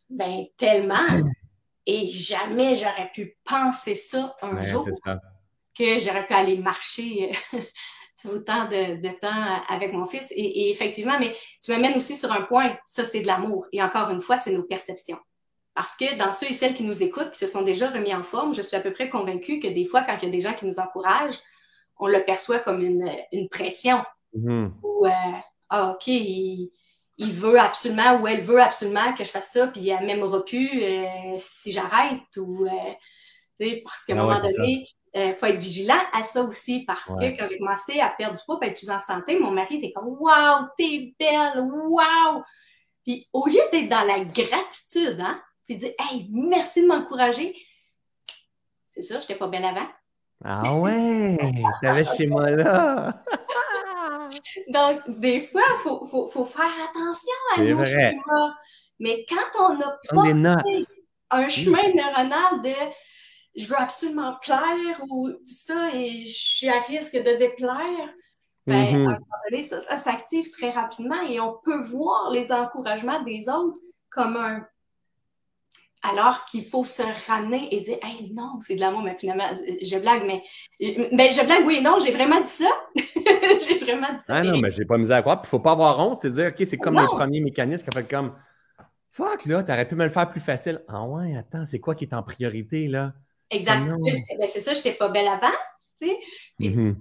[0.09, 1.07] Ben, tellement.
[1.86, 4.88] Et jamais j'aurais pu penser ça un jour
[5.77, 7.59] que j'aurais pu aller marcher euh,
[8.34, 10.31] autant de, temps avec mon fils.
[10.31, 13.65] Et, effectivement, mais tu m'amènes aussi sur un point, ça c'est de l'amour.
[13.71, 15.19] Et encore une fois, c'est nos perceptions.
[15.73, 18.23] Parce que dans ceux et celles qui nous écoutent, qui se sont déjà remis en
[18.23, 20.39] forme, je suis à peu près convaincue que des fois, quand il y a des
[20.39, 21.39] gens qui nous encouragent,
[21.97, 24.03] on le perçoit comme une, pression.
[24.36, 24.71] Mm-hmm.
[24.84, 25.09] Ou, euh,
[25.69, 26.71] ah, OK, il,
[27.18, 30.84] il veut absolument ou elle veut absolument que je fasse ça, puis elle m'aimera plus
[30.84, 35.57] euh, si j'arrête ou euh, parce qu'à un ah moment donné, il euh, faut être
[35.57, 38.78] vigilant à ça aussi parce que quand j'ai commencé à perdre du poids, à être
[38.78, 42.43] plus en santé, mon mari était comme Waouh, t'es belle, waouh!
[43.05, 47.55] Puis au lieu d'être dans la gratitude, hein, puis dire Hey, merci de m'encourager,
[48.91, 49.88] c'est ça, je n'étais pas belle avant.
[50.43, 51.38] Ah ouais,
[51.82, 53.24] t'avais chez moi là.
[54.69, 58.53] Donc, des fois, il faut, faire attention à nos schémas.
[58.99, 60.61] Mais quand on n'a pas
[61.31, 62.73] un chemin neuronal de
[63.55, 68.09] je veux absolument plaire ou tout ça et je suis à risque de déplaire,
[68.65, 68.93] ben, mm-hmm.
[68.93, 69.19] à un moment
[69.49, 73.77] donné, ça, ça s'active très rapidement et on peut voir les encouragements des autres
[74.09, 74.65] comme un
[76.04, 79.49] alors qu'il faut se ramener et dire Hey, non, c'est de l'amour, mais finalement,
[79.82, 80.43] je blague, mais
[80.80, 82.70] ben, je blague, oui, non, j'ai vraiment dit ça.
[82.95, 84.36] j'ai vraiment dit ça.
[84.36, 85.39] Ah non, mais j'ai pas misé à croire.
[85.41, 87.97] il ne faut pas avoir honte, c'est dire, OK, c'est comme le premier mécanisme qui
[87.97, 88.36] a fait comme
[89.10, 90.84] Fuck, là, t'aurais pu me le faire plus facile.
[90.88, 93.14] Ah ouais, attends, c'est quoi qui est en priorité, là?
[93.49, 93.97] Exactement.
[93.97, 95.56] Ben, c'est ça, je n'étais pas belle avant.
[96.01, 96.18] Tu sais,
[96.60, 96.95] mm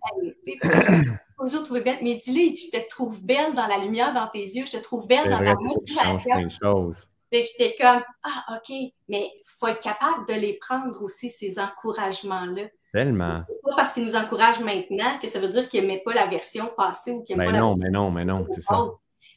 [1.42, 4.64] toujours trouvé belle, mais dis-le, je te trouve belle dans la lumière dans tes yeux,
[4.66, 6.92] je te trouve belle dans ta motivation.
[7.32, 8.74] J'étais comme, ah, OK,
[9.08, 12.64] mais il faut être capable de les prendre aussi, ces encouragements-là.
[12.92, 13.42] Tellement.
[13.64, 16.70] Pas parce qu'ils nous encouragent maintenant que ça veut dire qu'ils n'aimaient pas la version
[16.76, 18.84] passée ou qu'ils n'aimaient ben pas non, la version Mais non, mais non, c'est ça.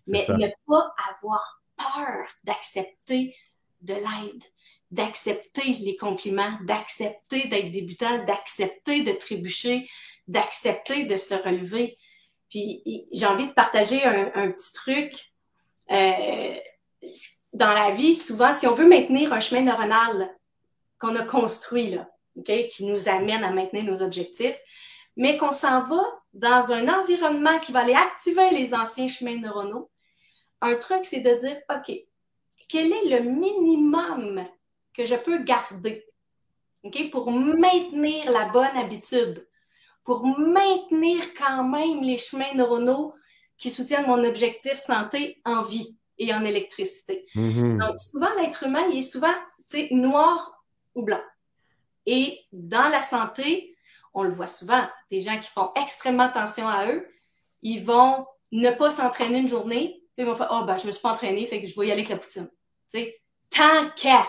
[0.07, 3.33] Mais ne pas avoir peur d'accepter
[3.81, 4.43] de l'aide,
[4.91, 9.87] d'accepter les compliments, d'accepter d'être débutant, d'accepter de trébucher,
[10.27, 11.97] d'accepter de se relever.
[12.49, 12.83] Puis
[13.13, 15.33] j'ai envie de partager un, petit truc.
[15.91, 16.55] Euh,
[17.55, 20.29] dans la vie, souvent, si on veut maintenir un chemin neuronal
[20.99, 22.07] qu'on a construit, là,
[22.43, 24.59] qui nous amène à maintenir nos objectifs,
[25.15, 26.03] mais qu'on s'en va
[26.33, 29.89] dans un environnement qui va aller activer les anciens chemins neuronaux,
[30.61, 31.95] un truc, c'est de dire, OK,
[32.67, 34.45] quel est le minimum
[34.93, 36.05] que je peux garder
[37.11, 39.47] pour maintenir la bonne habitude,
[40.03, 43.13] pour maintenir quand même les chemins neuronaux
[43.57, 45.97] qui soutiennent mon objectif santé en vie?
[46.17, 47.25] Et en électricité.
[47.35, 47.79] Mm-hmm.
[47.79, 49.33] Donc, souvent, l'être humain, il est souvent
[49.91, 50.63] noir
[50.93, 51.21] ou blanc.
[52.05, 53.75] Et dans la santé,
[54.13, 57.07] on le voit souvent, des gens qui font extrêmement attention à eux,
[57.61, 60.91] ils vont ne pas s'entraîner une journée, puis ils vont faire Oh, ben, je me
[60.91, 62.49] suis pas entraîné, fait que je vais y aller avec la poutine.
[63.49, 64.25] tant qu'à,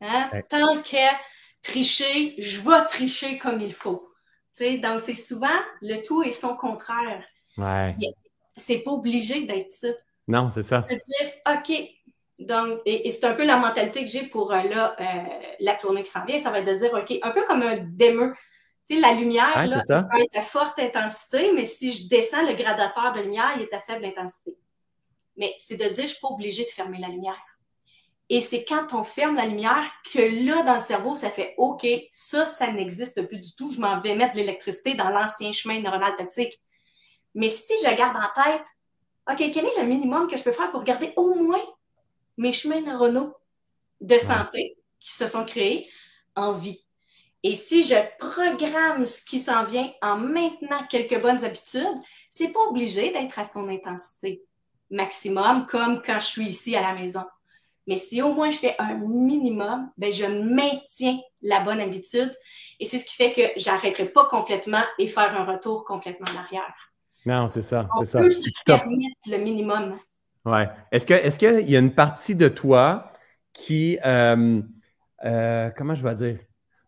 [0.00, 1.18] hein, tant qu'à
[1.62, 4.08] tricher, je vais tricher comme il faut.
[4.60, 7.26] donc, c'est souvent le tout et son contraire.
[7.58, 7.96] Ouais.
[8.56, 9.88] C'est pas obligé d'être ça.
[10.28, 10.86] Non, c'est ça.
[10.88, 11.72] Dire, OK,
[12.38, 16.02] donc, et, c'est un peu la mentalité que j'ai pour euh, là, euh, la tournée
[16.02, 18.32] qui s'en vient, ça va être de dire, OK, un peu comme un dimmer.
[18.88, 22.54] Tu sais, la lumière, là, peut être à forte intensité, mais si je descends le
[22.54, 24.56] gradateur de lumière, il est à faible intensité.
[25.36, 27.42] Mais c'est de dire, je ne suis pas obligée de fermer la lumière.
[28.28, 31.86] Et c'est quand on ferme la lumière que là, dans le cerveau, ça fait OK,
[32.10, 33.70] ça, ça n'existe plus du tout.
[33.70, 36.60] Je m'en vais mettre de l'électricité dans l'ancien chemin neuronal toxique.
[37.34, 38.66] Mais si je garde en tête,
[39.30, 41.62] OK, quel est le minimum que je peux faire pour garder au moins
[42.36, 43.34] mes chemins neuronaux
[44.00, 45.88] de santé qui se sont créés
[46.34, 46.84] en vie?
[47.42, 52.00] Et si je programme ce qui s'en vient en maintenant quelques bonnes habitudes,
[52.30, 54.42] c'est pas obligé d'être à son intensité
[54.90, 57.24] maximum comme quand je suis ici à la maison.
[57.86, 62.32] Mais si au moins je fais un minimum, ben je maintiens la bonne habitude
[62.80, 66.38] et c'est ce qui fait que j'arrêterai pas complètement et faire un retour complètement en
[66.38, 66.92] arrière.
[67.26, 67.88] Non, c'est ça.
[67.98, 68.20] On ça.
[68.20, 69.98] peut se permettre le minimum.
[70.44, 70.60] Oui.
[70.92, 73.12] Est-ce qu'il est y a une partie de toi
[73.52, 74.62] qui, euh,
[75.24, 76.38] euh, comment je vais dire?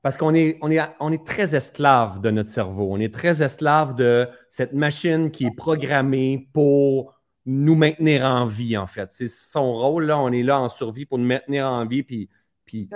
[0.00, 2.88] Parce qu'on est, on est, on est très esclave de notre cerveau.
[2.90, 7.14] On est très esclave de cette machine qui est programmée pour
[7.44, 9.10] nous maintenir en vie, en fait.
[9.12, 10.20] C'est son rôle, là.
[10.20, 12.04] On est là en survie pour nous maintenir en vie.
[12.04, 12.28] Puis,
[12.64, 12.88] puis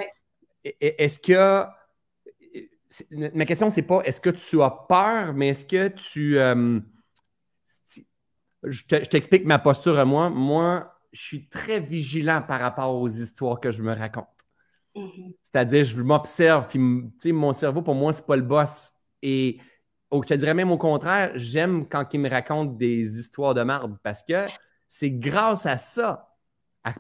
[0.81, 1.65] est-ce que.
[3.11, 6.39] Ma question, c'est pas est-ce que tu as peur, mais est-ce que tu.
[6.39, 6.79] Euh,
[8.65, 10.31] je t'explique ma posture à moi.
[10.31, 14.27] Moi, je suis très vigilant par rapport aux histoires que je me raconte.
[14.97, 15.35] Mm-hmm.
[15.43, 18.93] C'est-à-dire, je m'observe, puis mon cerveau, pour moi, c'est pas le boss.
[19.23, 19.59] Et
[20.13, 23.97] je te dirais même au contraire, j'aime quand il me raconte des histoires de merde
[24.03, 24.47] parce que
[24.89, 26.29] c'est grâce à ça,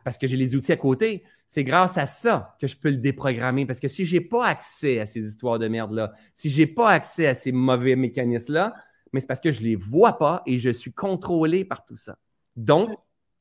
[0.04, 2.96] parce que j'ai les outils à côté, c'est grâce à ça que je peux le
[2.96, 3.66] déprogrammer.
[3.66, 6.66] Parce que si je n'ai pas accès à ces histoires de merde-là, si je n'ai
[6.66, 8.74] pas accès à ces mauvais mécanismes-là,
[9.12, 11.96] mais c'est parce que je ne les vois pas et je suis contrôlé par tout
[11.96, 12.18] ça.
[12.56, 12.90] Donc,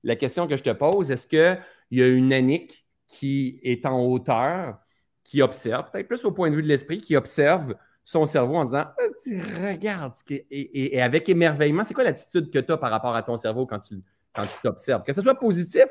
[0.04, 1.60] la question que je te pose, est-ce qu'il
[1.92, 4.80] y a une Annick qui est en hauteur,
[5.24, 8.66] qui observe, peut-être plus au point de vue de l'esprit, qui observe son cerveau en
[8.66, 13.16] disant ah, Regarde, et, et, avec émerveillement, c'est quoi l'attitude que tu as par rapport
[13.16, 14.02] à ton cerveau quand tu,
[14.34, 15.04] quand tu t'observes?
[15.04, 15.86] Que ce soit positif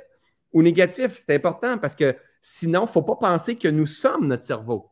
[0.52, 4.26] ou négatif, c'est important parce que sinon, il ne faut pas penser que nous sommes
[4.26, 4.90] notre cerveau.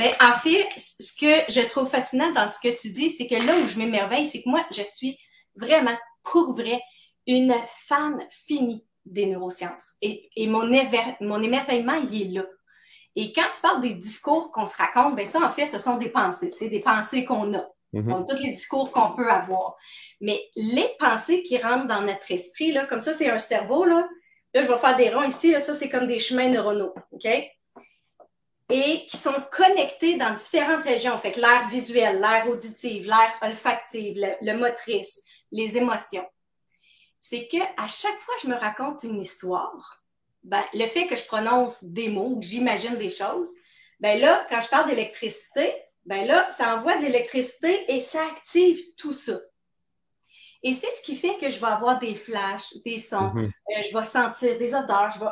[0.00, 3.34] Bien, en fait, ce que je trouve fascinant dans ce que tu dis, c'est que
[3.34, 5.18] là où je m'émerveille, c'est que moi, je suis
[5.56, 6.80] vraiment, pour vrai,
[7.26, 7.54] une
[7.86, 9.90] fan finie des neurosciences.
[10.00, 10.64] Et, mon,
[11.20, 12.46] mon émerveillement, il est là.
[13.14, 15.98] Et quand tu parles des discours qu'on se raconte, ben ça, en fait, ce sont
[15.98, 17.68] des pensées, des pensées qu'on a.
[17.92, 18.06] Mm-hmm.
[18.06, 19.76] Donc, tous les discours qu'on peut avoir.
[20.22, 24.08] Mais les pensées qui rentrent dans notre esprit, là, comme ça, c'est un cerveau, là.
[24.54, 27.28] Là, je vais faire des ronds ici, là, ça, c'est comme des chemins neuronaux, OK?
[28.70, 31.18] Et qui sont connectés dans différentes régions.
[31.18, 36.26] Fait que l'air visuel, l'air auditif, l'air olfactif, le, motrice, les émotions.
[37.18, 40.02] C'est que à chaque fois que je me raconte une histoire,
[40.42, 43.50] ben, le fait que je prononce des mots, que j'imagine des choses,
[43.98, 45.74] ben là, quand je parle d'électricité,
[46.06, 49.38] ben là, ça envoie de l'électricité et ça active tout ça.
[50.62, 53.44] Et c'est ce qui fait que je vais avoir des flashs, des sons, mhm.
[53.44, 55.30] euh, je vais sentir des odeurs, je vais...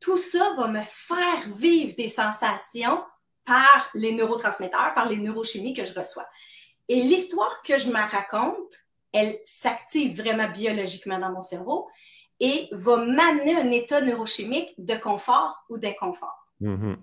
[0.00, 3.02] tout ça va me faire vivre des sensations
[3.44, 6.26] par les neurotransmetteurs, par les neurochimies que je reçois.
[6.88, 8.74] Et l'histoire que je me raconte,
[9.12, 11.88] elle s'active vraiment biologiquement dans mon cerveau
[12.38, 16.46] et va m'amener un état neurochimique de confort ou d'inconfort.
[16.60, 16.96] Mhm.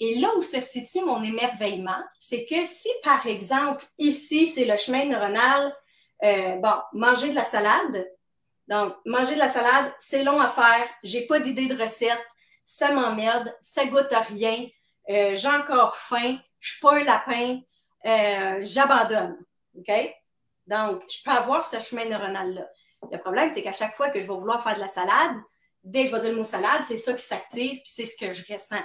[0.00, 4.76] Et là où se situe mon émerveillement, c'est que si, par exemple, ici, c'est le
[4.76, 5.74] chemin neuronal,
[6.22, 8.06] euh, bon, manger de la salade.
[8.68, 12.24] Donc, manger de la salade, c'est long à faire, j'ai pas d'idée de recette,
[12.64, 14.66] ça m'emmerde, ça goûte rien,
[15.08, 17.60] euh, j'ai encore faim, je suis pas un lapin,
[18.04, 19.36] euh, j'abandonne.
[19.78, 19.92] OK?
[20.66, 22.66] Donc, je peux avoir ce chemin neuronal-là.
[23.12, 25.36] Le problème, c'est qu'à chaque fois que je vais vouloir faire de la salade,
[25.84, 28.16] dès que je vais dire le mot salade, c'est ça qui s'active, puis c'est ce
[28.16, 28.82] que je ressens.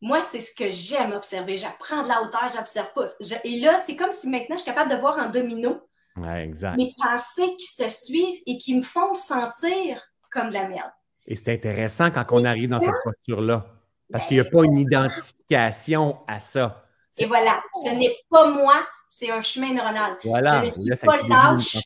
[0.00, 1.58] Moi, c'est ce que j'aime observer.
[1.58, 3.06] J'apprends de la hauteur, j'observe pas.
[3.44, 5.80] et là, c'est comme si maintenant, je suis capable de voir en domino
[6.16, 6.78] ouais, exact.
[6.96, 10.90] pensées qui se suivent et qui me font sentir comme de la merde.
[11.26, 13.66] Et c'est intéressant quand on arrive dans cette posture-là,
[14.10, 16.84] parce qu'il n'y a pas une identification à ça.
[17.16, 18.74] Et voilà, ce n'est pas moi,
[19.08, 20.18] c'est un chemin neuronal.
[20.24, 21.76] Voilà, je ne suis pas lâche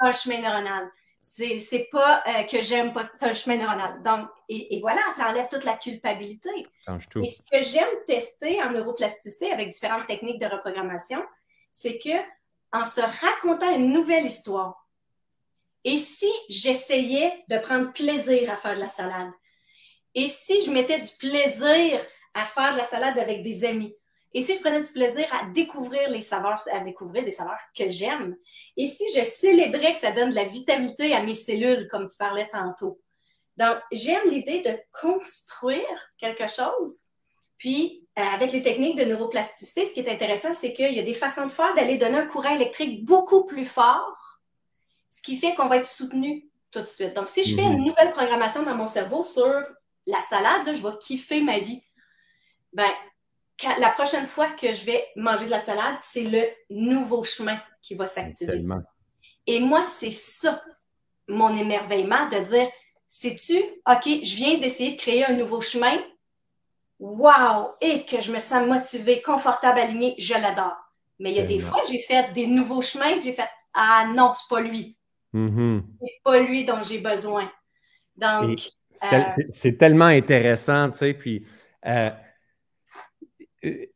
[0.00, 0.90] un chemin neuronal.
[1.20, 4.02] C'est pas euh, que j'aime pas, c'est un chemin neuronal.
[4.02, 6.50] Donc, et, voilà, ça enlève toute la culpabilité.
[6.58, 11.22] Et ce que j'aime tester en neuroplasticité avec différentes techniques de reprogrammation,
[11.72, 12.10] c'est que
[12.72, 14.88] en se racontant une nouvelle histoire,
[15.84, 19.30] et si j'essayais de prendre plaisir à faire de la salade,
[20.14, 22.00] et si je mettais du plaisir
[22.34, 23.94] à faire de la salade avec des amis,
[24.32, 27.90] et si je prenais du plaisir à découvrir les saveurs, à découvrir des saveurs que
[27.90, 28.36] j'aime,
[28.76, 32.16] et si je célébrais que ça donne de la vitalité à mes cellules, comme tu
[32.16, 33.00] parlais tantôt?
[33.56, 37.00] Donc, j'aime l'idée de construire quelque chose.
[37.58, 41.14] Puis, avec les techniques de neuroplasticité, ce qui est intéressant, c'est qu'il y a des
[41.14, 44.40] façons de faire d'aller donner un courant électrique beaucoup plus fort,
[45.10, 47.14] ce qui fait qu'on va être soutenu tout de suite.
[47.14, 47.86] Donc, si je fais une mhm.
[47.86, 49.62] nouvelle programmation dans mon cerveau sur
[50.06, 51.82] la salade, je vais kiffer ma vie.
[52.72, 52.90] Ben,
[53.78, 57.94] la prochaine fois que je vais manger de la salade, c'est le nouveau chemin qui
[57.94, 58.64] va s'activer.
[59.46, 60.62] Et moi, c'est ça,
[61.28, 62.70] mon émerveillement, de dire,
[63.08, 65.98] sais-tu, OK, je viens d'essayer de créer un nouveau chemin.
[67.00, 67.76] Wow!
[67.80, 70.76] Et que je me sens motivée, confortable, alignée, je l'adore.
[71.18, 74.06] Mais il y a des fois, j'ai fait des nouveaux chemins que j'ai fait, ah
[74.14, 74.96] non, c'est pas lui.
[75.34, 75.82] Mm-hmm.
[76.00, 77.50] C'est pas lui dont j'ai besoin.
[78.16, 78.60] Donc.
[79.52, 81.46] C'est, tellement intéressant, tu sais, puis.
[81.86, 82.10] Euh,
[83.64, 83.86] euh,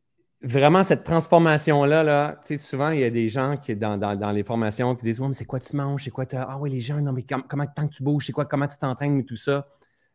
[0.42, 4.94] vraiment, cette transformation-là, là, souvent, il y a des gens qui, dans, dans, les formations,
[4.94, 6.05] qui disent Ouais, mais c'est quoi tu manges?
[6.05, 8.32] C'est quoi tu Ah oui, les gens, non, mais comment tant que tu bouges, c'est
[8.32, 9.66] quoi, comment tu t'entraînes et tout ça.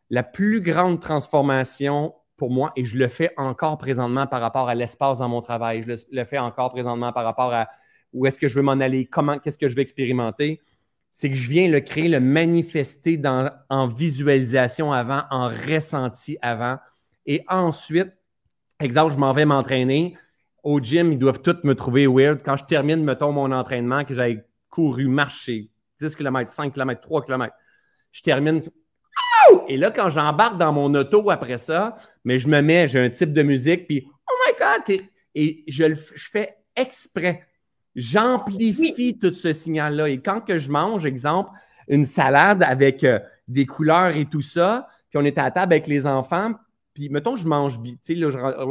[0.08, 4.74] La plus grande transformation pour moi, et je le fais encore présentement par rapport à
[4.74, 7.68] l'espace dans mon travail, je le, fais encore présentement par rapport à
[8.12, 10.60] où est-ce que je veux m'en aller, comment, qu'est-ce que je vais expérimenter,
[11.12, 13.20] c'est que je viens le créer, le manifester
[13.68, 16.78] en visualisation avant, en ressenti avant.
[17.26, 18.10] Et ensuite,
[18.80, 20.16] Exemple, je m'en vais m'entraîner.
[20.62, 22.42] Au gym, ils doivent tous me trouver weird.
[22.42, 25.70] Quand je termine, mettons, mon entraînement, que j'ai couru, marché
[26.00, 27.54] 10 km, 5 km, 3 km,
[28.10, 28.62] je termine.
[29.68, 33.10] Et là, quand j'embarque dans mon auto après ça, mais je me mets, j'ai un
[33.10, 35.00] type de musique, puis oh my God!
[35.34, 37.46] Et, je, je fais exprès.
[37.94, 40.08] J'amplifie tout ce signal-là.
[40.08, 41.50] Et quand que je mange, exemple,
[41.88, 43.18] une salade avec euh,
[43.48, 46.52] des couleurs et tout ça, puis on est à table avec les enfants,
[46.94, 47.94] puis, mettons, je mange bien.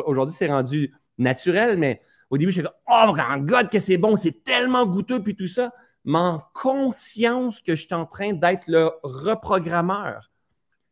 [0.06, 4.44] Aujourd'hui, c'est rendu naturel, mais au début, je dit «Oh, God, que c'est bon, c'est
[4.44, 5.74] tellement goûteux, puis tout ça.
[6.06, 10.30] Mais en conscience que je suis en train d'être le reprogrammeur.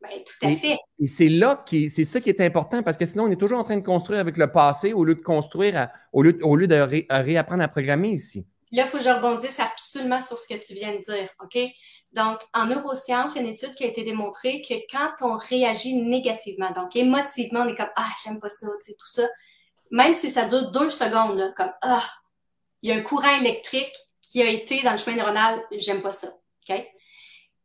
[0.02, 0.78] Ben, tout à fait.
[1.00, 3.60] Et c'est là qui, c'est ça qui est important parce que sinon, on est toujours
[3.60, 6.68] en train de construire avec le passé au lieu de construire, au, lieu, au lieu
[6.68, 6.76] de
[7.10, 8.46] réapprendre à programmer ici.
[8.72, 11.58] Là, il faut que je rebondisse absolument sur ce que tu viens de dire, OK?
[12.12, 15.38] Donc, en neurosciences, il y a une étude qui a été démontrée que quand on
[15.38, 19.24] réagit négativement, donc émotivement, on est comme Ah, j'aime pas ça, tu sais, tout ça,
[19.90, 22.04] même si ça dure deux secondes, là, comme Ah,
[22.82, 26.12] il y a un courant électrique qui a été dans le chemin neuronal, j'aime pas
[26.12, 26.86] ça, OK?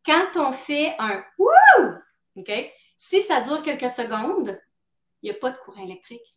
[0.06, 1.98] Quand on fait un Wouh!
[2.36, 2.50] OK?
[2.98, 4.60] Si ça dure quelques secondes,
[5.22, 6.36] il n'y a pas de courant électrique.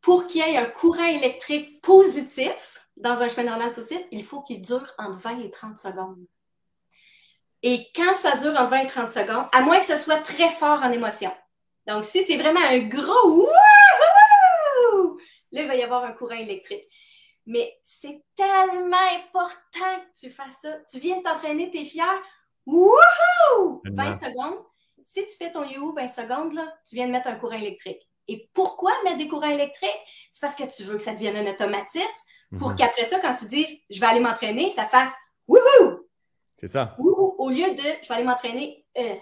[0.00, 4.42] Pour qu'il y ait un courant électrique positif dans un chemin neuronal positif, il faut
[4.42, 6.26] qu'il dure entre 20 et 30 secondes.
[7.62, 10.50] Et quand ça dure entre 20 et 30 secondes, à moins que ce soit très
[10.50, 11.32] fort en émotion.
[11.86, 15.18] Donc, si c'est vraiment un gros Wouhou!
[15.52, 16.84] là, il va y avoir un courant électrique.
[17.46, 20.78] Mais c'est tellement important que tu fasses ça.
[20.90, 22.22] Tu viens de t'entraîner, tu es fier.
[22.66, 23.82] Wouhou!
[23.84, 24.58] 20 secondes.
[25.04, 28.08] Si tu fais ton you 20 secondes, là, tu viens de mettre un courant électrique.
[28.28, 29.90] Et pourquoi mettre des courants électriques?
[30.32, 32.26] C'est parce que tu veux que ça devienne un automatisme
[32.58, 32.76] pour mhm.
[32.76, 35.10] qu'après ça, quand tu dis je vais aller m'entraîner, ça fasse
[35.46, 36.08] wouhou!
[36.58, 36.96] C'est ça.
[36.98, 37.36] Wouhou!
[37.38, 38.84] Au lieu de je vais aller m'entraîner.
[38.98, 39.14] Euh.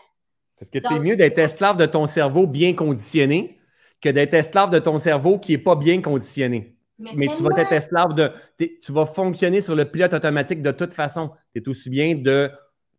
[0.58, 3.58] Parce que c'est mieux d'être esclave de ton cerveau bien conditionné
[4.00, 6.76] que d'être esclave de ton cerveau qui n'est pas bien conditionné.
[6.98, 8.30] Mais, tu vas être esclave de.
[8.58, 11.32] Tu vas fonctionner sur le pilote automatique de toute façon.
[11.52, 12.50] C'est aussi bien de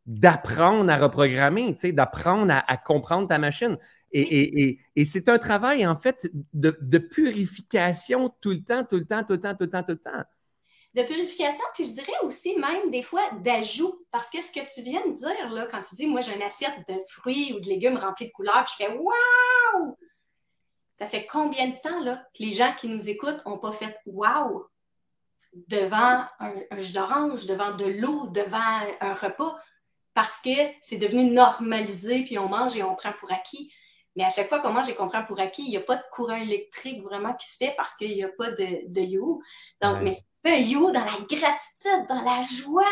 [0.05, 3.77] d'apprendre à reprogrammer, d'apprendre à, comprendre ta machine.
[4.11, 9.33] Et, c'est un travail, en fait, de, purification tout le temps, tout le temps, tout
[9.33, 10.23] le temps, tout le temps, tout le temps.
[10.93, 14.05] De purification, puis je dirais aussi même des fois d'ajout.
[14.11, 16.41] Parce que ce que tu viens de dire, là, quand tu dis, moi, j'ai une
[16.41, 19.97] assiette de fruits ou de légumes remplis de couleurs, puis je fais Waouh!
[20.93, 23.99] Ça fait combien de temps là, que les gens qui nous écoutent n'ont pas fait
[24.05, 24.67] Waouh!
[25.67, 29.57] devant un, un jus d'orange, devant de l'eau, devant un repas?
[30.15, 30.49] Parce que
[30.81, 33.71] c'est devenu normalisé, puis on mange et on prend pour acquis.
[34.15, 35.97] Mais à chaque fois qu'on mange et qu'on prend pour acquis, il n'y a pas
[35.97, 39.43] de courant électrique vraiment qui se fait parce qu'il n'y a pas de, de you.
[39.81, 42.83] Donc, mais c'est un you dans la gratitude, dans la joie.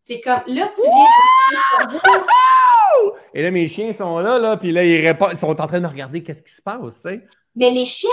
[0.00, 2.00] C'est comme, là, tu viens...
[3.34, 5.86] et là, mes chiens sont là, là, puis là, ils, ils sont en train de
[5.86, 7.26] regarder qu'est-ce qui se passe, tu sais.
[7.56, 8.08] Mais les chiens...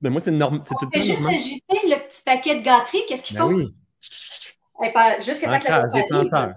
[0.00, 0.62] Mais moi, c'est normal.
[0.70, 3.54] On fait juste agiter le petit paquet de gâteries, qu'est-ce qu'ils ben font?
[3.54, 3.74] Oui.
[4.82, 6.54] Eh, pas, jusqu'à temps que la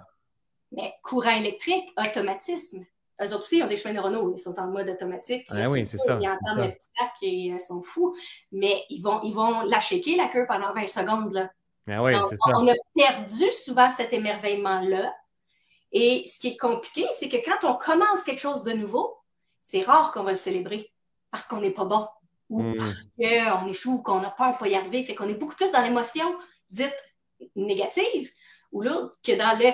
[0.72, 2.86] mais courant électrique, automatisme.
[3.22, 5.46] Eux autres aussi, ils ont des chemins neuronaux, ils sont en mode automatique.
[5.52, 6.18] Ah oui, c'est ça.
[6.20, 8.16] Ils entendent le petit tac et ils sont fous.
[8.52, 11.34] Mais ils vont, ils vont la shaker, la queue, pendant 20 secondes.
[11.34, 11.52] Là.
[11.88, 12.52] Ah oui, c'est ça.
[12.56, 15.14] On a perdu souvent cet émerveillement-là.
[15.92, 19.18] Et ce qui est compliqué, c'est que quand on commence quelque chose de nouveau,
[19.62, 20.92] c'est rare qu'on va le célébrer
[21.30, 22.08] parce qu'on n'est pas bon
[22.50, 22.78] ou hmm.
[22.78, 25.04] parce qu'on fou ou qu'on a peur de pas y arriver.
[25.04, 26.36] Fait qu'on est beaucoup plus dans l'émotion
[26.70, 26.96] dite
[27.56, 28.32] négative
[28.72, 29.72] ou l'autre que dans le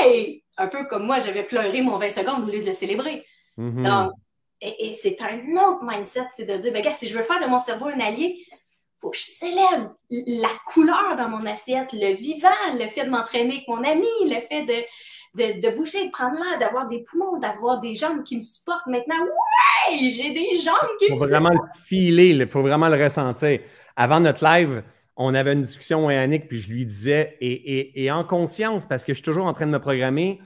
[0.00, 0.42] Hey!
[0.58, 3.24] Un peu comme moi, j'avais pleuré mon 20 secondes au lieu de le célébrer.
[3.58, 3.82] Mm-hmm.
[3.82, 4.12] Donc,
[4.60, 7.46] et, c'est un autre mindset, c'est de dire, ben, gars, si je veux faire de
[7.46, 12.14] mon cerveau un allié, il faut que je célèbre la couleur dans mon assiette, le
[12.14, 16.36] vivant, le fait de m'entraîner avec mon ami, le fait de, de, bouger, de prendre
[16.36, 18.86] l'air, d'avoir des poumons, d'avoir des jambes qui me supportent.
[18.86, 21.18] Maintenant, ouais, j'ai des jambes qui me supportent.
[21.18, 23.60] Il faut vraiment le filer, il faut vraiment le ressentir.
[23.94, 24.82] Avant notre live,
[25.16, 29.12] on avait une discussion, avec Annick, puis je lui disais, et, en conscience, parce que
[29.12, 30.40] je suis toujours en train de me programmer,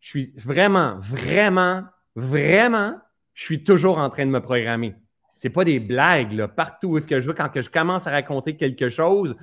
[0.00, 1.84] je suis vraiment, vraiment,
[2.16, 2.96] vraiment,
[3.34, 4.94] je suis toujours en train de me programmer.
[5.36, 6.48] C'est pas des blagues, là.
[6.48, 9.36] Partout où est-ce que je veux, quand je commence à raconter quelque chose,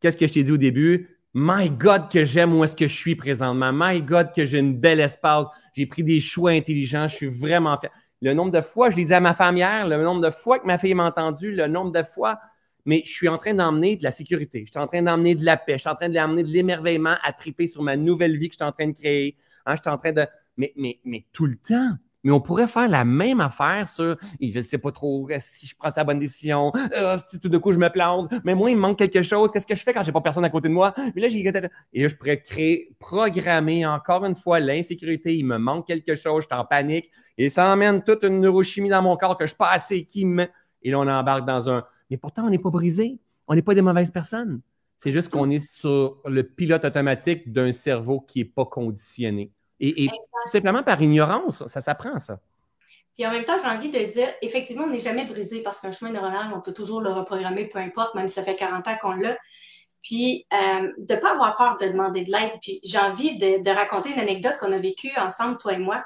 [0.00, 1.10] qu'est-ce que je t'ai dit au début?
[1.34, 3.70] My God, que j'aime où est-ce que je suis présentement.
[3.72, 5.46] My God, que j'ai une belle espace.
[5.74, 7.08] J'ai pris des choix intelligents.
[7.08, 7.90] Je suis vraiment fier.
[8.22, 10.58] Le nombre de fois, je l'ai dit à ma femme hier, le nombre de fois
[10.58, 12.38] que ma fille m'a entendu, le nombre de fois
[12.86, 15.44] mais je suis en train d'emmener de la sécurité, je suis en train d'emmener de
[15.44, 18.48] la paix, je suis en train d'emmener de l'émerveillement à triper sur ma nouvelle vie
[18.48, 19.36] que je suis en train de créer.
[19.66, 20.26] Hein, je suis en train de.
[20.56, 20.98] Mais,
[21.32, 21.96] tout le temps.
[22.24, 25.76] Mais on pourrait faire la même affaire sur je ne sais pas trop si je
[25.76, 28.74] prends la bonne décision, euh, si tout de coup je me plante, mais moi, il
[28.74, 29.52] me manque quelque chose.
[29.52, 30.92] Qu'est-ce que je fais quand j'ai pas personne à côté de moi?
[31.14, 31.40] Mais là, j'ai.
[31.92, 35.36] Et là, je pourrais créer, programmer encore une fois l'insécurité.
[35.36, 37.10] Il me manque quelque chose, je suis en panique.
[37.38, 40.24] Et ça emmène toute une neurochimie dans mon corps que je suis pas assez qui
[40.24, 40.48] me.
[40.82, 43.18] Et là, on embarque dans un mais pourtant, on n'est pas brisé.
[43.48, 44.60] On n'est pas des mauvaises personnes.
[44.98, 49.50] C'est juste qu'on est sur le pilote automatique d'un cerveau qui n'est pas conditionné.
[49.78, 52.40] Et, tout simplement par ignorance, ça s'apprend, ça.
[53.14, 55.92] Puis en même temps, j'ai envie de dire, effectivement, on n'est jamais brisé parce qu'un
[55.92, 58.96] chemin neuronal, on peut toujours le reprogrammer, peu importe, même si ça fait 40 ans
[59.00, 59.36] qu'on l'a.
[60.02, 62.52] Puis euh, de ne pas avoir peur de demander de l'aide.
[62.62, 66.04] Puis j'ai envie de, de, raconter une anecdote qu'on a vécue ensemble, toi et moi.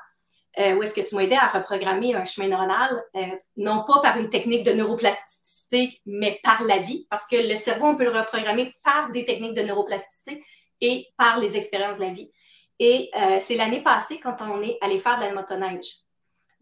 [0.58, 3.26] Euh, où est-ce que tu m'as à reprogrammer un chemin neuronal, euh,
[3.56, 7.86] non pas par une technique de neuroplasticité, mais par la vie, parce que le cerveau,
[7.86, 10.42] on peut le reprogrammer par des techniques de neuroplasticité
[10.80, 12.32] et par les expériences de la vie.
[12.80, 15.98] Et euh, c'est l'année passée quand on est allé faire de la motoneige.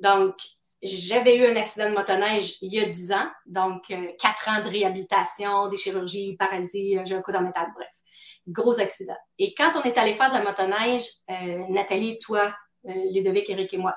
[0.01, 0.35] Donc,
[0.83, 4.69] j'avais eu un accident de motoneige il y a 10 ans, donc quatre ans de
[4.69, 7.89] réhabilitation, des chirurgies, paralysie, j'ai un coup dans métal, bref.
[8.47, 9.17] gros accident.
[9.39, 12.51] Et quand on est allé faire de la motoneige, euh, Nathalie, toi, euh,
[12.85, 13.97] Ludovic, Eric et moi,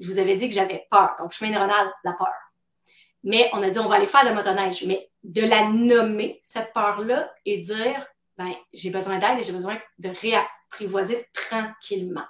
[0.00, 1.14] je vous avais dit que j'avais peur.
[1.18, 2.32] Donc, chemin neuronal, la peur.
[3.24, 4.84] Mais on a dit, on va aller faire de la motoneige.
[4.84, 8.06] Mais de la nommer, cette peur-là, et dire,
[8.36, 12.24] ben, j'ai besoin d'aide et j'ai besoin de réapprivoiser tranquillement.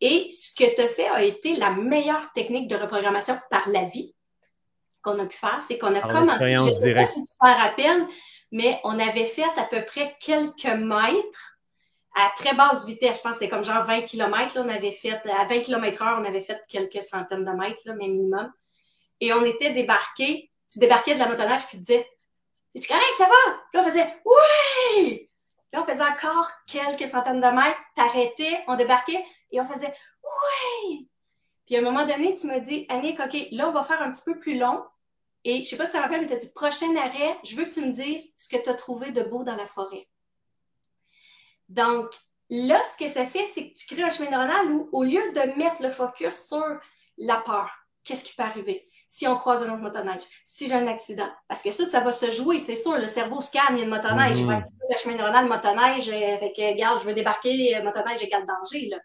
[0.00, 3.84] Et ce que tu as fait a été la meilleure technique de reprogrammation par la
[3.84, 4.14] vie
[5.00, 5.62] qu'on a pu faire.
[5.66, 8.06] C'est qu'on a commencé, je ne sais pas si tu te rappelles,
[8.50, 11.53] mais on avait fait à peu près quelques mètres
[12.14, 13.18] à très basse vitesse.
[13.18, 14.58] Je pense que c'était comme genre 20 km.
[14.58, 17.94] on avait fait, à 20 km heure, on avait fait quelques centaines de mètres, là,
[17.94, 18.52] minimum.
[19.20, 20.50] Et on était débarqués.
[20.70, 22.08] Tu débarquais de la motoneige puis tu disais,
[22.74, 23.52] es-tu correct, ça va?
[23.72, 25.28] Là, on faisait, oui!
[25.72, 29.92] Là, on faisait encore quelques centaines de mètres, t'arrêtais, on débarquait et on faisait,
[30.22, 31.08] oui!
[31.66, 34.12] Puis à un moment donné, tu me dis, Annick, OK, là, on va faire un
[34.12, 34.84] petit peu plus long.
[35.44, 37.38] Et je ne sais pas si tu te rappelles, mais tu as dit, prochain arrêt,
[37.44, 39.66] je veux que tu me dises ce que tu as trouvé de beau dans la
[39.66, 40.08] forêt.
[41.74, 42.06] Donc,
[42.50, 45.32] là, ce que ça fait, c'est que tu crées un chemin neuronal où, au lieu
[45.32, 46.64] de mettre le focus sur
[47.18, 47.70] la peur,
[48.04, 51.28] qu'est-ce qui peut arriver si on croise un autre motoneige, si j'ai un accident?
[51.48, 52.96] Parce que ça, ça va se jouer, c'est sûr.
[52.96, 54.38] Le cerveau scanne, il y a une motoneige.
[54.38, 58.22] Il va activer le chemin neuronal motoneige avec, euh, regarde, je veux débarquer, euh, motoneige
[58.22, 58.88] égale danger.
[58.88, 58.98] Là.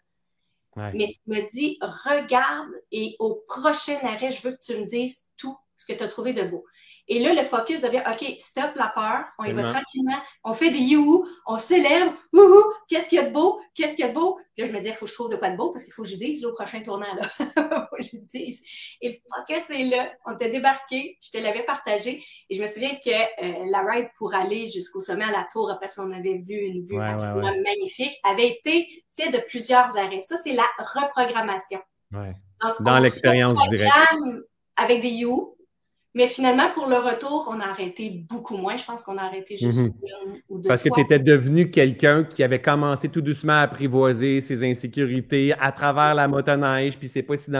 [0.94, 5.26] Mais tu me dis, regarde et au prochain arrêt, je veux que tu me dises
[5.36, 6.64] tout ce que tu as trouvé de beau.
[7.12, 10.70] Et là, le focus devient OK, stop la peur, on y va tranquillement, on fait
[10.70, 14.10] des you, on célèbre, wouhou, qu'est-ce qu'il y a de beau, qu'est-ce qu'il y a
[14.10, 14.38] de beau?
[14.54, 15.82] Puis là, je me dis, il faut que je trouve de quoi de beau parce
[15.82, 17.12] qu'il faut que je dise au prochain tournant.
[17.12, 17.28] Là.
[17.90, 18.62] faut que je dise.
[19.00, 20.12] Et le focus est là.
[20.24, 22.22] On t'a débarqué, je te l'avais partagé.
[22.48, 25.68] Et je me souviens que euh, la ride pour aller jusqu'au sommet à la tour,
[25.68, 28.86] après ça, on avait vu une vue absolument magnifique, avait été
[29.16, 30.20] fait de plusieurs arrêts.
[30.20, 31.80] Ça, c'est la reprogrammation.
[32.78, 33.96] Dans l'expérience directe.
[34.76, 35.56] Avec des you,
[36.14, 38.76] mais finalement, pour le retour, on a arrêté beaucoup moins.
[38.76, 39.92] Je pense qu'on a arrêté juste mhm.
[40.02, 43.60] une ou deux Parce que tu étais devenu quelqu'un qui avait commencé tout doucement à
[43.60, 47.52] apprivoiser ses insécurités à travers la motoneige, puis c'est pas si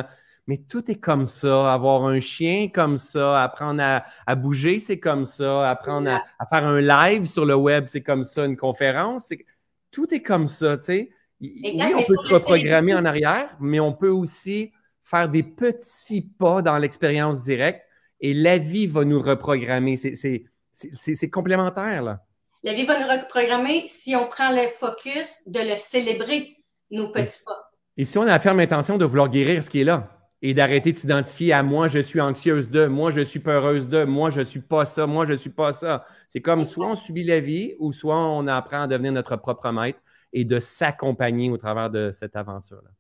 [0.49, 1.73] Mais tout est comme ça.
[1.73, 5.71] Avoir un chien comme ça, apprendre à, bouger, c'est comme ça.
[5.71, 8.45] Apprendre à, faire un live sur le web, c'est comme ça.
[8.45, 9.47] Une conférence, c'est...
[9.93, 11.11] tout est comme ça, tu sais.
[11.41, 14.73] Oui, on peut se reprogrammer en arrière, mais on peut aussi
[15.05, 17.83] faire des petits pas dans l'expérience directe
[18.21, 19.97] et la vie va nous reprogrammer.
[19.97, 22.21] C'est complémentaire, là.
[22.63, 26.57] La vie va nous reprogrammer si on prend le focus de le célébrer,
[26.91, 27.71] nos petits pas.
[27.97, 30.11] Et si on a la ferme intention de vouloir guérir ce qui est là
[30.43, 34.05] et d'arrêter de s'identifier à moi, je suis anxieuse de, moi, je suis peureuse de,
[34.05, 36.05] moi, je suis pas ça, moi, je suis pas ça.
[36.29, 39.71] C'est comme soit on subit la vie ou soit on apprend à devenir notre propre
[39.71, 39.99] maître
[40.33, 42.91] et de s'accompagner au travers de cette aventure-là.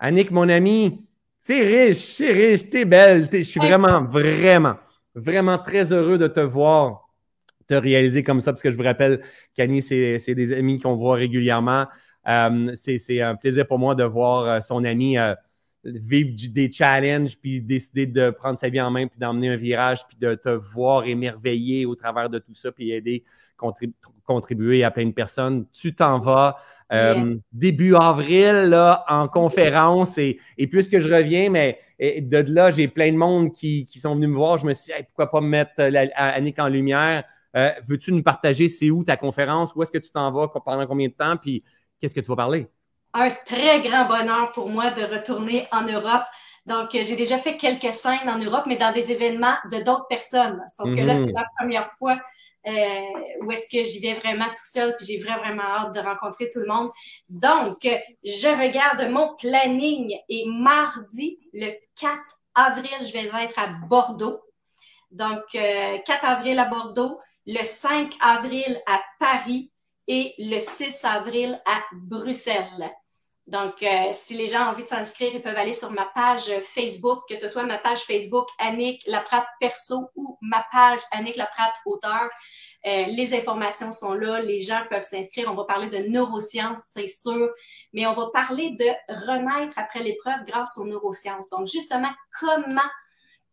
[0.00, 1.06] Annick, mon ami,
[1.42, 3.28] c'est riche, c'est riche, t'es belle.
[3.32, 4.76] je suis vraiment, vraiment,
[5.14, 7.08] vraiment très heureux de te voir
[7.66, 9.22] te réaliser comme ça, parce que je vous rappelle
[9.54, 11.86] qu'Annie, c'est des amis qu'on voit régulièrement.
[12.28, 15.34] Euh, c'est un plaisir pour moi de voir euh, son ami euh,
[15.84, 20.06] vivre des challenges, puis décider de prendre sa vie en main, puis d'emmener un virage,
[20.06, 23.24] puis de te voir émerveiller au travers de tout ça, puis aider,
[24.24, 25.66] contribuer à plein de personnes.
[25.72, 26.56] Tu t'en vas.
[26.92, 30.18] Euh, début avril, là, en conférence.
[30.18, 34.28] Et, et puisque je reviens, mais de là, j'ai plein de monde qui, sont venus
[34.28, 34.58] me voir.
[34.58, 37.24] Je me suis dit, pourquoi pas me mettre la, Annick en lumière?
[37.56, 39.74] Euh, veux-tu nous partager c'est où ta conférence?
[39.74, 40.48] Où est-ce que tu t'en vas?
[40.48, 41.36] Pendant combien de temps?
[41.36, 41.62] Puis
[42.00, 42.66] qu'est-ce que tu vas parler?
[43.14, 46.24] Un très grand bonheur pour moi de retourner en Europe.
[46.64, 50.62] Donc, j'ai déjà fait quelques scènes en Europe, mais dans des événements de d'autres personnes.
[50.68, 51.34] Sauf que là, c'est mm-hmm.
[51.34, 52.18] la première fois
[52.66, 56.48] euh, où est-ce que j'y vais vraiment tout seul, puis j'ai vraiment, hâte de rencontrer
[56.48, 56.90] tout le monde.
[57.28, 62.18] Donc, je regarde mon planning et mardi, le 4
[62.54, 64.40] avril, je vais être à Bordeaux.
[65.10, 69.72] Donc, 4 euh, avril à Bordeaux, le 5 avril à Paris
[70.06, 72.92] et le 6 avril à Bruxelles.
[73.48, 76.50] Donc, euh, si les gens ont envie de s'inscrire, ils peuvent aller sur ma page
[76.74, 81.74] Facebook, que ce soit ma page Facebook Annick Laprate Perso ou ma page Annick Laprate
[81.84, 82.30] Auteur.
[82.86, 85.50] Euh, les informations sont là, les gens peuvent s'inscrire.
[85.50, 87.50] On va parler de neurosciences, c'est sûr,
[87.92, 91.50] mais on va parler de renaître après l'épreuve grâce aux neurosciences.
[91.50, 92.80] Donc, justement, comment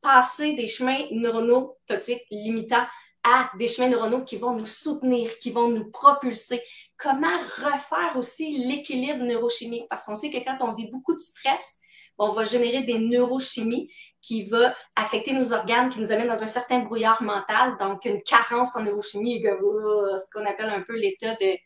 [0.02, 2.86] passer des chemins neuronaux toxiques limitants
[3.24, 6.62] à des chemins neuronaux qui vont nous soutenir, qui vont nous propulser.
[6.98, 9.88] Comment refaire aussi l'équilibre neurochimique?
[9.90, 11.80] Parce qu'on sait que quand on vit beaucoup de stress,
[12.18, 13.90] on va générer des neurochimies
[14.22, 18.22] qui va affecter nos organes, qui nous amène dans un certain brouillard mental, donc une
[18.24, 21.58] carence en neurochimie, ce qu'on appelle un peu l'état de,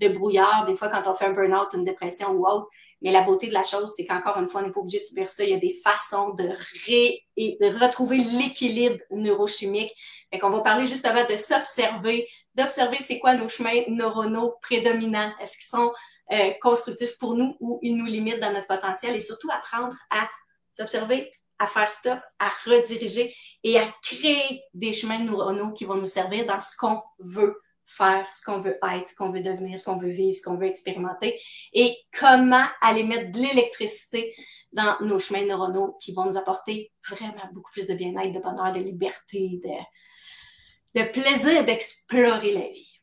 [0.00, 2.66] de brouillard, des fois quand on fait un burn-out, une dépression ou autre.
[3.02, 5.04] Mais la beauté de la chose, c'est qu'encore une fois, on n'est pas obligé de
[5.04, 5.44] subir ça.
[5.44, 6.48] Il y a des façons de,
[6.86, 9.92] ré retrouver l'équilibre neurochimique.
[10.30, 15.32] Fait qu'on va parler justement de s'observer, d'observer c'est quoi nos chemins neuronaux prédominants.
[15.40, 15.92] Est-ce qu'ils sont
[16.32, 19.16] euh, constructifs pour nous ou ils nous limitent dans notre potentiel?
[19.16, 20.28] Et surtout apprendre à
[20.76, 23.34] s'observer, à faire stop, à rediriger
[23.64, 27.60] et à créer des chemins neuronaux qui vont nous servir dans ce qu'on veut
[27.96, 30.56] faire, ce qu'on veut être, ce qu'on veut devenir, ce qu'on veut vivre, ce qu'on
[30.56, 31.38] veut expérimenter
[31.72, 34.34] et comment aller mettre de l'électricité
[34.72, 38.72] dans nos chemins neuronaux qui vont nous apporter vraiment beaucoup plus de bien-être, de bonheur,
[38.72, 43.00] de liberté, de, de plaisir d'explorer la vie.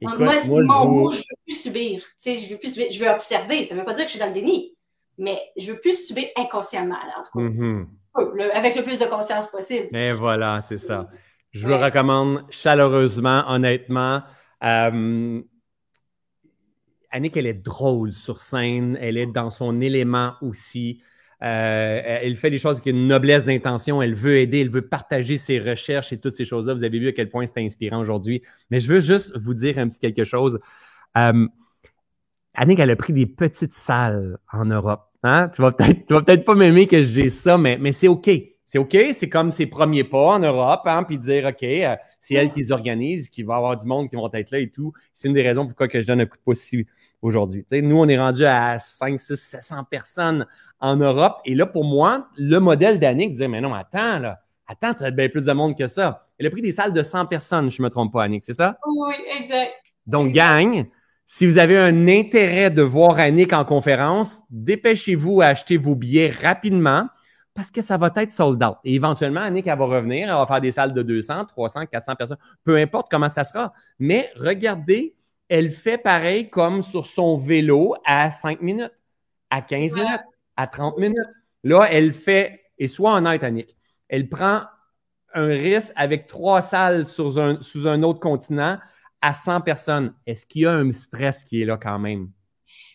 [0.00, 2.04] moi, c'est mon mot, je veux plus subir.
[2.24, 2.90] je veux plus subir.
[2.90, 3.64] Je veux observer.
[3.64, 4.74] Ça ne veut pas dire que je suis dans le déni,
[5.18, 6.96] mais je veux plus subir inconsciemment.
[6.96, 7.44] en tout cas.
[7.44, 9.94] Mm-hmm avec le plus de conscience possible.
[9.96, 11.08] Et voilà, c'est ça.
[11.52, 14.22] Je vous le recommande chaleureusement, honnêtement.
[14.62, 15.40] Euh,
[17.10, 21.02] Annick, elle est drôle sur scène, elle est dans son élément aussi.
[21.42, 25.38] Euh, elle fait des choses avec une noblesse d'intention, elle veut aider, elle veut partager
[25.38, 26.74] ses recherches et toutes ces choses-là.
[26.74, 28.42] Vous avez vu à quel point c'est inspirant aujourd'hui.
[28.70, 30.60] Mais je veux juste vous dire un petit quelque chose.
[31.16, 31.48] Euh,
[32.54, 35.08] Annick, elle a pris des petites salles en Europe.
[35.22, 35.50] Hein?
[35.54, 38.30] Tu vas peut-être peut pas m'aimer que j'ai ça, mais, mais c'est OK.
[38.70, 42.34] C'est OK, c'est comme ses premiers pas en Europe, hein, puis dire OK, euh, c'est
[42.34, 44.92] elle qui les organise, qui va avoir du monde qui vont être là et tout.
[45.12, 46.70] C'est une des raisons pourquoi que je donne un coup de pouce
[47.20, 47.66] aujourd'hui.
[47.72, 50.46] nous, on est rendu à 5, 6, 700 personnes
[50.78, 51.40] en Europe.
[51.44, 55.10] Et là, pour moi, le modèle d'Annick disait Mais non, attends, là, attends, tu as
[55.10, 56.28] bien plus de monde que ça.
[56.38, 58.54] Elle a pris des salles de 100 personnes, je ne me trompe pas, Annick, c'est
[58.54, 58.78] ça?
[58.86, 59.72] Oui, exact.
[60.06, 60.86] Donc, gagne.
[61.26, 66.30] Si vous avez un intérêt de voir Annick en conférence, dépêchez-vous à acheter vos billets
[66.30, 67.08] rapidement
[67.54, 68.76] parce que ça va être sold out.
[68.84, 72.16] Et éventuellement, Annick, elle va revenir, elle va faire des salles de 200, 300, 400
[72.16, 73.72] personnes, peu importe comment ça sera.
[73.98, 75.14] Mais regardez,
[75.48, 78.92] elle fait pareil comme sur son vélo à 5 minutes,
[79.50, 80.20] à 15 minutes,
[80.56, 81.18] à 30 minutes.
[81.64, 83.76] Là, elle fait, et soit honnête, Annick,
[84.08, 84.62] elle prend
[85.34, 88.78] un risque avec trois salles sous un, sous un autre continent
[89.20, 92.30] à 100 personnes, est-ce qu'il y a un stress qui est là quand même?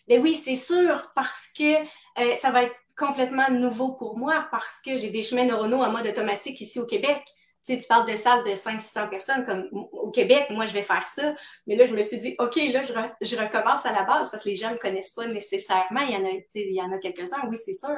[0.08, 4.80] Mais oui, c'est sûr, parce que euh, ça va être complètement nouveau pour moi, parce
[4.84, 7.22] que j'ai des chemins neuronaux en mode automatique ici au Québec.
[7.66, 10.84] Tu sais, tu parles de salles de 500-600 personnes, comme au Québec, moi, je vais
[10.84, 11.34] faire ça.
[11.66, 14.50] Mais là, je me suis dit, OK, là, je, recommence à la base parce que
[14.50, 16.02] les gens ne me connaissent pas nécessairement.
[16.02, 17.98] Il y en a, il y en a quelques-uns, oui, c'est sûr.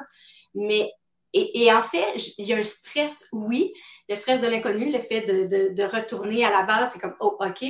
[0.55, 0.89] Mais
[1.33, 3.73] et, en fait, il y a un stress, oui,
[4.07, 7.15] le stress de l'inconnu, le fait de, de, de, retourner à la base, c'est comme,
[7.19, 7.63] oh, OK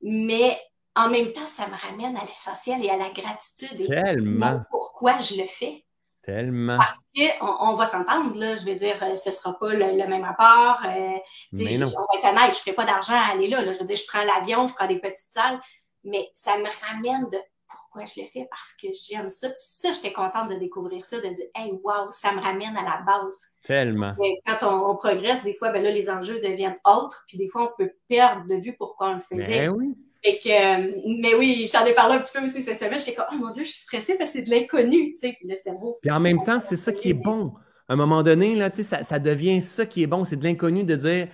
[0.00, 0.58] mais
[0.94, 3.86] en même temps, ça me ramène à l'essentiel et à la gratitude.
[3.86, 4.60] Tellement.
[4.70, 5.84] pourquoi je le fais?
[6.28, 6.76] Tellement.
[6.76, 8.54] Parce qu'on on va s'entendre, là.
[8.54, 10.78] Je veux dire, euh, ce ne sera pas le, même apport.
[10.84, 11.16] Euh,
[11.52, 11.86] mais non.
[11.86, 13.96] on va être honnête, je ne ferai pas d'argent à aller là, Je veux dire,
[13.96, 15.58] je prends l'avion, je prends des petites salles,
[16.04, 19.48] mais ça me ramène de pourquoi je le fais parce que j'aime ça.
[19.48, 22.82] Puis ça, j'étais contente de découvrir ça, de dire, hey, wow, ça me ramène à
[22.82, 23.38] la base.
[23.64, 24.14] Tellement.
[24.46, 27.82] quand on, progresse, des fois, ben là, les enjeux deviennent autres, puis des fois, on
[27.82, 29.68] peut perdre de vue pourquoi on le faisait.
[29.68, 29.96] Ben oui.
[30.24, 30.90] Et que, euh,
[31.20, 32.98] mais oui, j'en ai parlé un petit peu aussi cette semaine.
[32.98, 35.36] J'étais comme, oh mon Dieu, je suis stressée parce que c'est de l'inconnu, tu sais,
[35.38, 35.96] puis le cerveau.
[36.02, 37.52] Puis en même temps, c'est ça qui est bon.
[37.88, 40.36] À un moment donné, là, tu sais, ça, ça devient ça qui est bon, c'est
[40.36, 41.28] de l'inconnu de dire,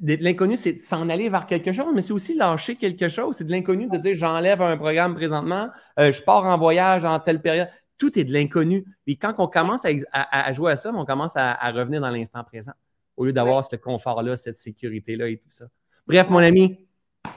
[0.00, 3.36] l'inconnu, c'est s'en aller vers quelque chose, mais c'est aussi lâcher quelque chose.
[3.36, 5.68] C'est de l'inconnu de dire j'enlève un programme présentement,
[5.98, 7.68] euh, je pars en voyage en telle période.
[7.98, 8.84] Tout est de l'inconnu.
[9.06, 12.72] Et quand on commence à, jouer à ça, on commence à, revenir dans l'instant présent
[13.16, 15.66] au lieu d'avoir ce confort-là, cette sécurité-là et tout ça.
[16.06, 16.78] Bref, mon ami,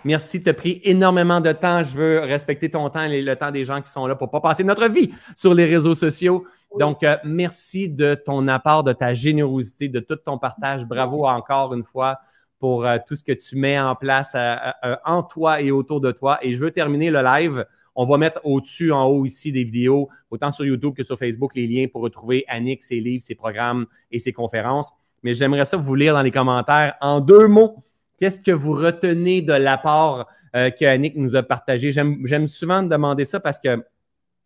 [0.03, 0.41] merci.
[0.41, 1.83] Tu as pris énormément de temps.
[1.83, 4.31] Je veux respecter ton temps et le temps des gens qui sont là pour ne
[4.31, 6.45] pas passer notre vie sur les réseaux sociaux.
[6.79, 10.85] Donc, euh, merci de ton apport, de ta générosité, de tout ton partage.
[10.85, 12.19] Bravo encore une fois
[12.63, 14.55] pour euh, tout ce que tu mets en place euh,
[14.85, 16.39] euh, en toi et autour de toi.
[16.41, 17.65] Et je veux terminer le live.
[17.93, 21.55] On va mettre au-dessus, en haut ici, des vidéos, autant sur YouTube que sur Facebook,
[21.55, 24.93] les liens pour retrouver Annick, ses livres, ses programmes et ses conférences.
[25.23, 27.83] Mais j'aimerais ça vous lire dans les commentaires en deux mots.
[28.17, 31.91] Qu'est-ce que vous retenez de l'apport que Annick nous a partagé?
[31.91, 33.83] J'aime souvent demander ça parce que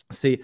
[0.10, 0.40] c'est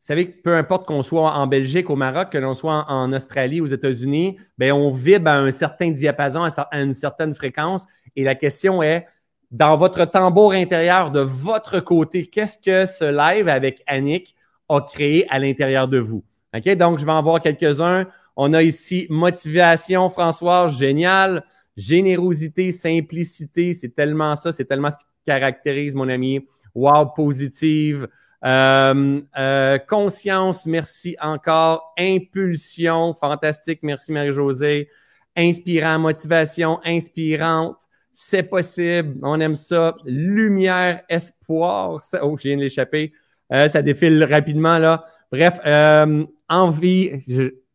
[0.00, 3.60] vous savez peu importe qu'on soit en Belgique, au Maroc, que l'on soit en, Australie,
[3.60, 7.86] aux États-Unis, ben on vibre à un certain diapason, à une certaine fréquence.
[8.16, 9.06] Et la question est,
[9.50, 14.34] dans votre tambour intérieur, de votre côté, qu'est-ce que ce live avec Annick
[14.70, 16.24] a créé à l'intérieur de vous?
[16.56, 16.66] OK?
[16.76, 18.06] Donc, je vais en voir quelques-uns.
[18.36, 21.44] On a ici motivation, François, génial.
[21.76, 26.46] Générosité, simplicité, c'est tellement ça, c'est tellement ce qui caractérise mon ami.
[26.74, 28.08] Wow, positive.
[28.44, 31.92] Euh, euh, conscience, merci encore.
[31.98, 34.88] Impulsion, fantastique, merci Marie-Josée.
[35.36, 37.76] Inspirant, motivation inspirante.
[38.12, 39.94] C'est possible, on aime ça.
[40.04, 42.02] Lumière, espoir.
[42.22, 43.12] Oh, je viens de l'échapper.
[43.52, 45.04] Euh, ça défile rapidement, là.
[45.32, 47.12] Bref, euh, envie.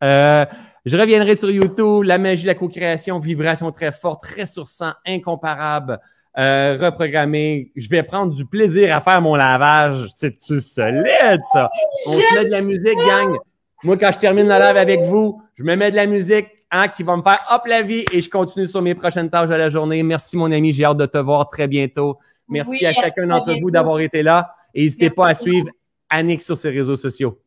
[0.03, 0.45] Euh,
[0.85, 2.03] je reviendrai sur YouTube.
[2.03, 5.99] La magie de la co-création, vibration très forte, ressourçant, incomparable.
[6.37, 7.71] Euh, reprogrammé.
[7.77, 10.09] Je vais prendre du plaisir à faire mon lavage.
[10.17, 11.69] C'est-tu solide, ça?
[12.07, 13.37] On se met de la musique, gang.
[13.83, 16.89] Moi, quand je termine la live avec vous, je me mets de la musique hein,
[16.89, 19.55] qui va me faire hop la vie et je continue sur mes prochaines tâches de
[19.55, 20.03] la journée.
[20.03, 20.73] Merci, mon ami.
[20.73, 22.17] J'ai hâte de te voir très bientôt.
[22.49, 24.55] Merci à chacun d'entre vous d'avoir été là.
[24.73, 25.69] Et n'hésitez pas à suivre
[26.09, 27.39] Annick sur ses réseaux sociaux.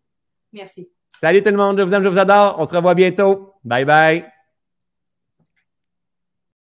[0.51, 0.89] Merci.
[1.21, 1.79] Salut tout le monde.
[1.79, 2.57] Je vous aime, je vous adore.
[2.61, 3.55] On se revoit bientôt.
[3.65, 4.25] Bye bye.